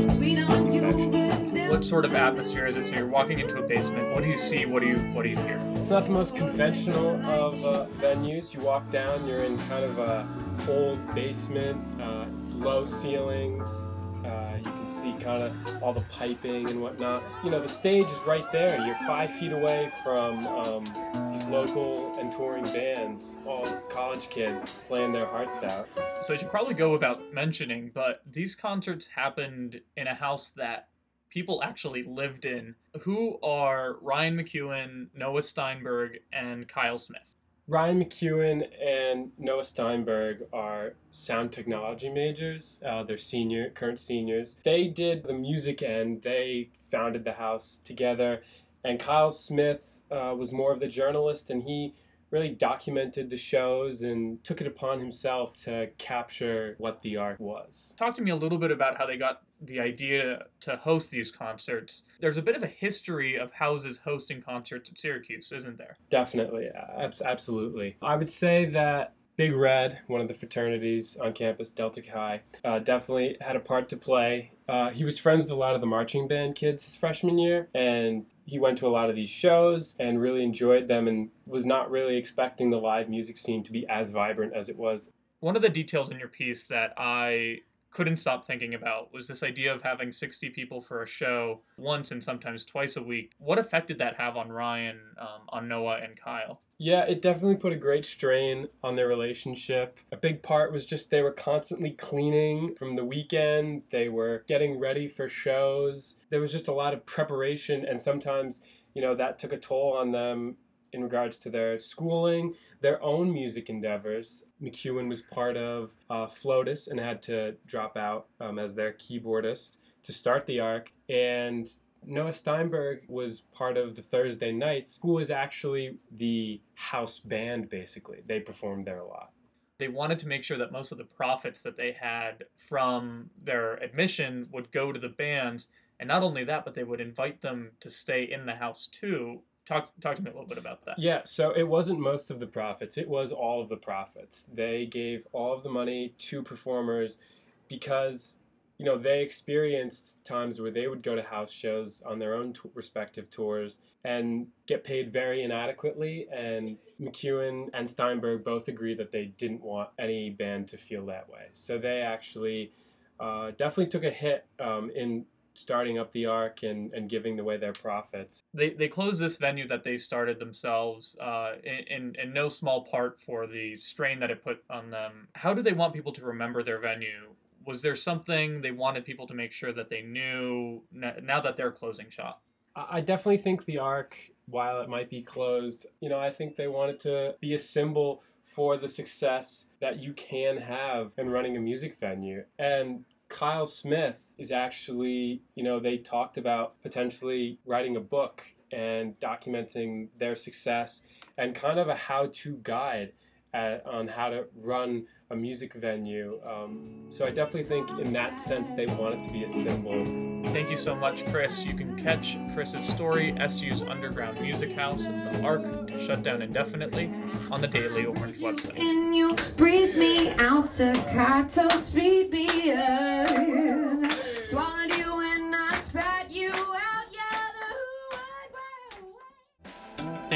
What 1.77 1.85
sort 1.85 2.05
of 2.05 2.15
atmosphere 2.15 2.65
is 2.65 2.75
it? 2.75 2.87
So 2.87 2.95
you're 2.95 3.07
walking 3.07 3.37
into 3.37 3.59
a 3.59 3.61
basement. 3.61 4.11
What 4.15 4.23
do 4.23 4.29
you 4.29 4.37
see? 4.39 4.65
What 4.65 4.81
do 4.81 4.87
you 4.87 4.97
what 5.13 5.21
do 5.21 5.29
you 5.29 5.37
hear? 5.37 5.61
It's 5.75 5.91
not 5.91 6.07
the 6.07 6.11
most 6.11 6.35
conventional 6.35 7.23
of 7.23 7.63
uh, 7.63 7.85
venues. 7.99 8.51
You 8.51 8.61
walk 8.61 8.89
down, 8.89 9.27
you're 9.27 9.43
in 9.43 9.55
kind 9.69 9.83
of 9.83 9.99
a 9.99 10.27
old 10.67 11.13
basement. 11.13 11.79
Uh, 12.01 12.25
it's 12.39 12.51
low 12.55 12.83
ceilings. 12.83 13.91
Uh, 14.25 14.57
you 14.57 14.63
can 14.63 14.87
see 14.87 15.13
kind 15.23 15.43
of 15.43 15.83
all 15.83 15.93
the 15.93 16.01
piping 16.09 16.67
and 16.67 16.81
whatnot. 16.81 17.21
You 17.43 17.51
know, 17.51 17.61
the 17.61 17.67
stage 17.67 18.07
is 18.07 18.19
right 18.25 18.51
there. 18.51 18.83
You're 18.83 18.95
five 19.05 19.29
feet 19.29 19.51
away 19.51 19.91
from 20.03 20.47
um, 20.47 20.83
these 21.29 21.45
local 21.45 22.17
and 22.17 22.31
touring 22.31 22.63
bands, 22.63 23.37
all 23.45 23.67
college 23.87 24.29
kids 24.29 24.73
playing 24.87 25.11
their 25.11 25.27
hearts 25.27 25.61
out. 25.61 25.87
So 26.23 26.33
I 26.33 26.37
should 26.37 26.49
probably 26.49 26.73
go 26.73 26.91
without 26.91 27.31
mentioning, 27.35 27.91
but 27.93 28.23
these 28.25 28.55
concerts 28.55 29.05
happened 29.05 29.81
in 29.95 30.07
a 30.07 30.15
house 30.15 30.49
that 30.55 30.87
people 31.29 31.61
actually 31.63 32.03
lived 32.03 32.45
in. 32.45 32.75
Who 33.01 33.39
are 33.41 33.97
Ryan 34.01 34.37
McEwen, 34.37 35.07
Noah 35.13 35.43
Steinberg, 35.43 36.19
and 36.31 36.67
Kyle 36.67 36.97
Smith? 36.97 37.21
Ryan 37.69 38.05
McEwen 38.05 38.65
and 38.81 39.31
Noah 39.37 39.65
Steinberg 39.65 40.43
are 40.53 40.93
sound 41.11 41.51
technology 41.51 42.09
majors. 42.09 42.81
Uh, 42.85 43.03
they're 43.03 43.17
senior, 43.17 43.69
current 43.71 43.99
seniors. 43.99 44.55
They 44.63 44.87
did 44.87 45.23
the 45.23 45.33
music 45.33 45.81
end. 45.81 46.21
They 46.21 46.69
founded 46.89 47.25
the 47.25 47.33
house 47.33 47.81
together, 47.83 48.41
and 48.85 48.99
Kyle 48.99 49.31
Smith 49.31 49.99
uh, 50.09 50.33
was 50.37 50.53
more 50.53 50.71
of 50.71 50.79
the 50.79 50.87
journalist, 50.87 51.49
and 51.49 51.63
he 51.63 51.93
really 52.31 52.49
documented 52.49 53.29
the 53.29 53.37
shows 53.37 54.01
and 54.01 54.43
took 54.43 54.61
it 54.61 54.67
upon 54.67 54.99
himself 54.99 55.53
to 55.53 55.89
capture 55.97 56.75
what 56.77 57.01
the 57.01 57.17
art 57.17 57.39
was. 57.39 57.93
Talk 57.97 58.15
to 58.15 58.21
me 58.21 58.31
a 58.31 58.35
little 58.35 58.57
bit 58.57 58.71
about 58.71 58.97
how 58.97 59.05
they 59.05 59.17
got 59.17 59.41
the 59.61 59.79
idea 59.79 60.45
to 60.61 60.75
host 60.75 61.11
these 61.11 61.31
concerts. 61.31 62.03
There's 62.19 62.37
a 62.37 62.41
bit 62.41 62.55
of 62.55 62.63
a 62.63 62.67
history 62.67 63.37
of 63.37 63.53
houses 63.53 63.99
hosting 63.99 64.41
concerts 64.41 64.89
at 64.89 64.97
Syracuse, 64.97 65.51
isn't 65.51 65.77
there? 65.77 65.97
Definitely, 66.09 66.69
abs- 66.97 67.21
absolutely. 67.21 67.97
I 68.01 68.15
would 68.15 68.29
say 68.29 68.65
that 68.65 69.13
Big 69.35 69.53
Red, 69.53 69.99
one 70.07 70.19
of 70.19 70.27
the 70.27 70.33
fraternities 70.33 71.15
on 71.17 71.31
campus, 71.33 71.71
Delta 71.71 72.01
Chi, 72.01 72.41
uh, 72.63 72.79
definitely 72.79 73.37
had 73.39 73.55
a 73.55 73.59
part 73.59 73.87
to 73.89 73.97
play. 73.97 74.51
Uh, 74.67 74.89
he 74.89 75.03
was 75.03 75.19
friends 75.19 75.43
with 75.43 75.51
a 75.51 75.55
lot 75.55 75.75
of 75.75 75.81
the 75.81 75.87
marching 75.87 76.27
band 76.27 76.55
kids 76.55 76.83
his 76.83 76.95
freshman 76.95 77.37
year, 77.37 77.69
and 77.73 78.25
he 78.47 78.59
went 78.59 78.77
to 78.77 78.87
a 78.87 78.89
lot 78.89 79.09
of 79.09 79.15
these 79.15 79.29
shows 79.29 79.95
and 79.99 80.21
really 80.21 80.41
enjoyed 80.41 80.87
them 80.87 81.07
and 81.07 81.29
was 81.45 81.65
not 81.65 81.91
really 81.91 82.15
expecting 82.15 82.69
the 82.69 82.77
live 82.77 83.09
music 83.09 83.37
scene 83.37 83.61
to 83.61 83.73
be 83.73 83.85
as 83.89 84.11
vibrant 84.11 84.53
as 84.55 84.69
it 84.69 84.77
was. 84.77 85.11
One 85.41 85.57
of 85.57 85.61
the 85.61 85.69
details 85.69 86.09
in 86.09 86.17
your 86.17 86.29
piece 86.29 86.65
that 86.67 86.93
I 86.97 87.57
couldn't 87.91 88.17
stop 88.17 88.45
thinking 88.45 88.73
about 88.73 89.13
was 89.13 89.27
this 89.27 89.43
idea 89.43 89.73
of 89.73 89.83
having 89.83 90.11
60 90.11 90.49
people 90.49 90.81
for 90.81 91.01
a 91.01 91.07
show 91.07 91.61
once 91.77 92.11
and 92.11 92.23
sometimes 92.23 92.65
twice 92.65 92.95
a 92.95 93.03
week. 93.03 93.33
What 93.37 93.59
effect 93.59 93.87
did 93.87 93.97
that 93.99 94.15
have 94.17 94.37
on 94.37 94.51
Ryan, 94.51 94.99
um, 95.19 95.41
on 95.49 95.67
Noah, 95.67 95.99
and 96.03 96.19
Kyle? 96.19 96.61
Yeah, 96.79 97.05
it 97.05 97.23
definitely 97.23 97.55
put 97.55 97.73
a 97.73 97.77
great 97.77 98.05
strain 98.05 98.67
on 98.83 98.95
their 98.95 99.07
relationship. 99.07 99.99
A 100.11 100.17
big 100.17 100.43
part 100.43 100.71
was 100.71 100.85
just 100.85 101.09
they 101.09 101.23
were 101.23 101.31
constantly 101.31 101.89
cleaning 101.89 102.75
from 102.75 102.95
the 102.95 103.05
weekend, 103.05 103.83
they 103.89 104.09
were 104.09 104.43
getting 104.47 104.79
ready 104.79 105.07
for 105.07 105.27
shows. 105.27 106.19
There 106.29 106.39
was 106.39 106.51
just 106.51 106.67
a 106.67 106.73
lot 106.73 106.93
of 106.93 107.05
preparation, 107.05 107.83
and 107.83 107.99
sometimes, 107.99 108.61
you 108.93 109.01
know, 109.01 109.15
that 109.15 109.39
took 109.39 109.53
a 109.53 109.57
toll 109.57 109.93
on 109.93 110.11
them 110.11 110.57
in 110.93 111.03
regards 111.03 111.37
to 111.39 111.49
their 111.49 111.77
schooling, 111.79 112.53
their 112.81 113.01
own 113.03 113.31
music 113.33 113.69
endeavors. 113.69 114.43
McEwen 114.61 115.09
was 115.09 115.21
part 115.21 115.57
of 115.57 115.95
uh, 116.09 116.27
Flotus 116.27 116.87
and 116.87 116.99
had 116.99 117.21
to 117.23 117.55
drop 117.65 117.97
out 117.97 118.27
um, 118.39 118.59
as 118.59 118.75
their 118.75 118.93
keyboardist 118.93 119.77
to 120.03 120.13
start 120.13 120.45
the 120.45 120.59
Ark. 120.59 120.91
And 121.09 121.67
Noah 122.05 122.33
Steinberg 122.33 123.03
was 123.07 123.41
part 123.41 123.77
of 123.77 123.95
the 123.95 124.01
Thursday 124.01 124.51
Nights, 124.51 124.99
who 125.01 125.13
was 125.13 125.29
actually 125.29 125.97
the 126.11 126.61
house 126.75 127.19
band, 127.19 127.69
basically. 127.69 128.19
They 128.25 128.39
performed 128.39 128.85
there 128.85 128.99
a 128.99 129.07
lot. 129.07 129.31
They 129.77 129.89
wanted 129.89 130.17
to 130.19 130.27
make 130.27 130.43
sure 130.43 130.57
that 130.57 130.71
most 130.71 130.91
of 130.91 130.97
the 130.97 131.03
profits 131.03 131.61
that 131.63 131.77
they 131.77 131.91
had 131.91 132.45
from 132.55 133.29
their 133.43 133.75
admission 133.75 134.47
would 134.51 134.71
go 134.71 134.91
to 134.91 134.99
the 134.99 135.09
bands. 135.09 135.69
And 135.99 136.07
not 136.07 136.23
only 136.23 136.43
that, 136.45 136.65
but 136.65 136.73
they 136.73 136.83
would 136.83 137.01
invite 137.01 137.41
them 137.41 137.71
to 137.81 137.91
stay 137.91 138.23
in 138.23 138.45
the 138.45 138.55
house 138.55 138.87
too. 138.87 139.41
Talk, 139.67 139.91
talk 139.99 140.15
to 140.15 140.21
me 140.21 140.31
a 140.31 140.33
little 140.33 140.47
bit 140.47 140.57
about 140.57 140.85
that. 140.85 140.97
Yeah, 140.97 141.21
so 141.25 141.51
it 141.51 141.67
wasn't 141.67 141.99
most 141.99 142.31
of 142.31 142.39
the 142.39 142.47
profits, 142.47 142.97
it 142.97 143.07
was 143.07 143.31
all 143.33 143.61
of 143.61 143.67
the 143.67 143.75
profits. 143.75 144.49
They 144.53 144.85
gave 144.85 145.27
all 145.33 145.53
of 145.53 145.63
the 145.63 145.69
money 145.69 146.13
to 146.17 146.41
performers 146.41 147.19
because 147.67 148.37
you 148.77 148.85
know 148.85 148.97
they 148.97 149.21
experienced 149.21 150.23
times 150.23 150.61
where 150.61 150.71
they 150.71 150.87
would 150.87 151.01
go 151.01 151.15
to 151.15 151.21
house 151.21 151.51
shows 151.51 152.01
on 152.05 152.19
their 152.19 152.35
own 152.35 152.53
t- 152.53 152.61
respective 152.75 153.29
tours 153.29 153.81
and 154.05 154.47
get 154.67 154.83
paid 154.83 155.11
very 155.11 155.43
inadequately 155.43 156.27
and 156.31 156.77
mcewen 157.01 157.69
and 157.73 157.89
steinberg 157.89 158.43
both 158.43 158.67
agreed 158.67 158.97
that 158.97 159.11
they 159.11 159.25
didn't 159.25 159.61
want 159.61 159.89
any 159.97 160.29
band 160.29 160.67
to 160.67 160.77
feel 160.77 161.07
that 161.07 161.27
way 161.27 161.47
so 161.53 161.77
they 161.77 162.01
actually 162.01 162.71
uh, 163.19 163.49
definitely 163.57 163.87
took 163.87 164.03
a 164.03 164.11
hit 164.11 164.45
um, 164.59 164.91
in 164.95 165.25
starting 165.57 165.97
up 165.97 166.11
the 166.11 166.25
Ark 166.25 166.63
and, 166.63 166.93
and 166.93 167.09
giving 167.09 167.39
away 167.39 167.57
their 167.57 167.73
profits 167.73 168.43
They, 168.53 168.69
they 168.69 168.87
closed 168.87 169.19
this 169.19 169.37
venue 169.37 169.67
that 169.67 169.83
they 169.83 169.97
started 169.97 170.39
themselves 170.39 171.17
uh, 171.19 171.53
in, 171.63 171.87
in, 171.87 172.15
in 172.21 172.33
no 172.33 172.47
small 172.47 172.83
part 172.83 173.19
for 173.19 173.47
the 173.47 173.77
strain 173.77 174.19
that 174.19 174.29
it 174.29 174.43
put 174.43 174.63
on 174.69 174.91
them. 174.91 175.27
How 175.33 175.53
do 175.53 175.61
they 175.61 175.73
want 175.73 175.93
people 175.93 176.11
to 176.13 176.25
remember 176.25 176.63
their 176.63 176.79
venue? 176.79 177.33
Was 177.65 177.81
there 177.81 177.95
something 177.95 178.61
they 178.61 178.71
wanted 178.71 179.03
people 179.03 179.27
to 179.27 179.33
make 179.33 179.51
sure 179.51 179.73
that 179.73 179.89
they 179.89 180.01
knew 180.01 180.83
now 180.91 181.41
that 181.41 181.57
they're 181.57 181.71
closing 181.71 182.09
shop? 182.09 182.41
I 182.75 183.01
definitely 183.01 183.39
think 183.39 183.65
the 183.65 183.79
Ark, 183.79 184.15
while 184.45 184.81
it 184.81 184.89
might 184.89 185.09
be 185.09 185.21
closed, 185.21 185.87
you 185.99 186.09
know, 186.09 186.19
I 186.19 186.29
think 186.29 186.55
they 186.55 186.67
wanted 186.67 186.99
to 187.01 187.35
be 187.41 187.55
a 187.55 187.59
symbol 187.59 188.21
for 188.43 188.77
the 188.77 188.87
success 188.87 189.65
that 189.81 189.99
you 189.99 190.13
can 190.13 190.57
have 190.57 191.13
in 191.17 191.29
running 191.29 191.57
a 191.57 191.59
music 191.59 191.97
venue. 191.99 192.43
And 192.57 193.03
Kyle 193.29 193.65
Smith 193.65 194.31
is 194.37 194.51
actually, 194.51 195.41
you 195.55 195.63
know, 195.63 195.79
they 195.79 195.97
talked 195.97 196.37
about 196.37 196.81
potentially 196.81 197.59
writing 197.65 197.95
a 197.95 197.99
book 197.99 198.43
and 198.71 199.19
documenting 199.19 200.09
their 200.17 200.35
success 200.35 201.01
and 201.37 201.55
kind 201.55 201.79
of 201.79 201.87
a 201.87 201.95
how 201.95 202.29
to 202.31 202.59
guide 202.63 203.13
at, 203.53 203.85
on 203.85 204.07
how 204.07 204.29
to 204.29 204.45
run 204.55 205.05
a 205.29 205.35
music 205.35 205.73
venue. 205.73 206.39
Um, 206.45 207.05
so 207.09 207.25
I 207.25 207.31
definitely 207.31 207.63
think, 207.63 207.89
in 207.99 208.13
that 208.13 208.37
sense, 208.37 208.71
they 208.71 208.85
want 208.85 209.15
it 209.15 209.27
to 209.27 209.33
be 209.33 209.43
a 209.43 209.49
symbol. 209.49 210.05
Thank 210.51 210.69
you 210.69 210.77
so 210.77 210.95
much, 210.95 211.25
Chris. 211.25 211.63
You 211.63 211.73
can 211.73 212.01
catch 212.01 212.37
Chris's 212.53 212.87
story, 212.87 213.35
SU's 213.47 213.81
Underground 213.81 214.39
Music 214.39 214.71
House, 214.73 215.05
The 215.05 215.41
Ark, 215.43 215.87
to 215.87 216.05
shut 216.05 216.23
down 216.23 216.41
indefinitely, 216.41 217.11
on 217.51 217.59
the 217.59 217.67
Daily 217.67 218.05
Orange 218.05 218.37
website. 218.37 218.79
And 218.79 219.13
you 219.15 219.35
breathe 219.57 219.97
me 219.97 220.31
out, 220.35 220.65
staccato, 220.65 221.67
speed 221.69 222.31
me 222.31 222.71
in. 222.71 223.66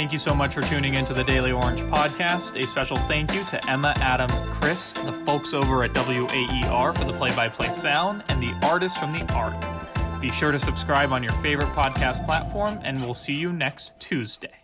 Thank 0.01 0.13
you 0.13 0.17
so 0.17 0.33
much 0.33 0.55
for 0.55 0.61
tuning 0.63 0.95
into 0.95 1.13
the 1.13 1.23
Daily 1.23 1.51
Orange 1.51 1.81
podcast. 1.81 2.59
A 2.59 2.65
special 2.65 2.97
thank 3.07 3.35
you 3.35 3.43
to 3.43 3.69
Emma, 3.69 3.93
Adam, 3.97 4.29
Chris, 4.55 4.93
the 4.93 5.13
folks 5.27 5.53
over 5.53 5.83
at 5.83 5.93
WAER 5.93 6.91
for 6.91 7.03
the 7.03 7.13
play 7.13 7.29
by 7.35 7.47
play 7.47 7.71
sound, 7.71 8.23
and 8.27 8.41
the 8.41 8.51
artists 8.65 8.97
from 8.97 9.13
the 9.13 9.31
Ark. 9.35 9.53
Be 10.19 10.29
sure 10.29 10.51
to 10.51 10.57
subscribe 10.57 11.11
on 11.11 11.21
your 11.21 11.33
favorite 11.33 11.67
podcast 11.67 12.25
platform, 12.25 12.79
and 12.81 12.99
we'll 12.99 13.13
see 13.13 13.35
you 13.35 13.53
next 13.53 13.99
Tuesday. 13.99 14.60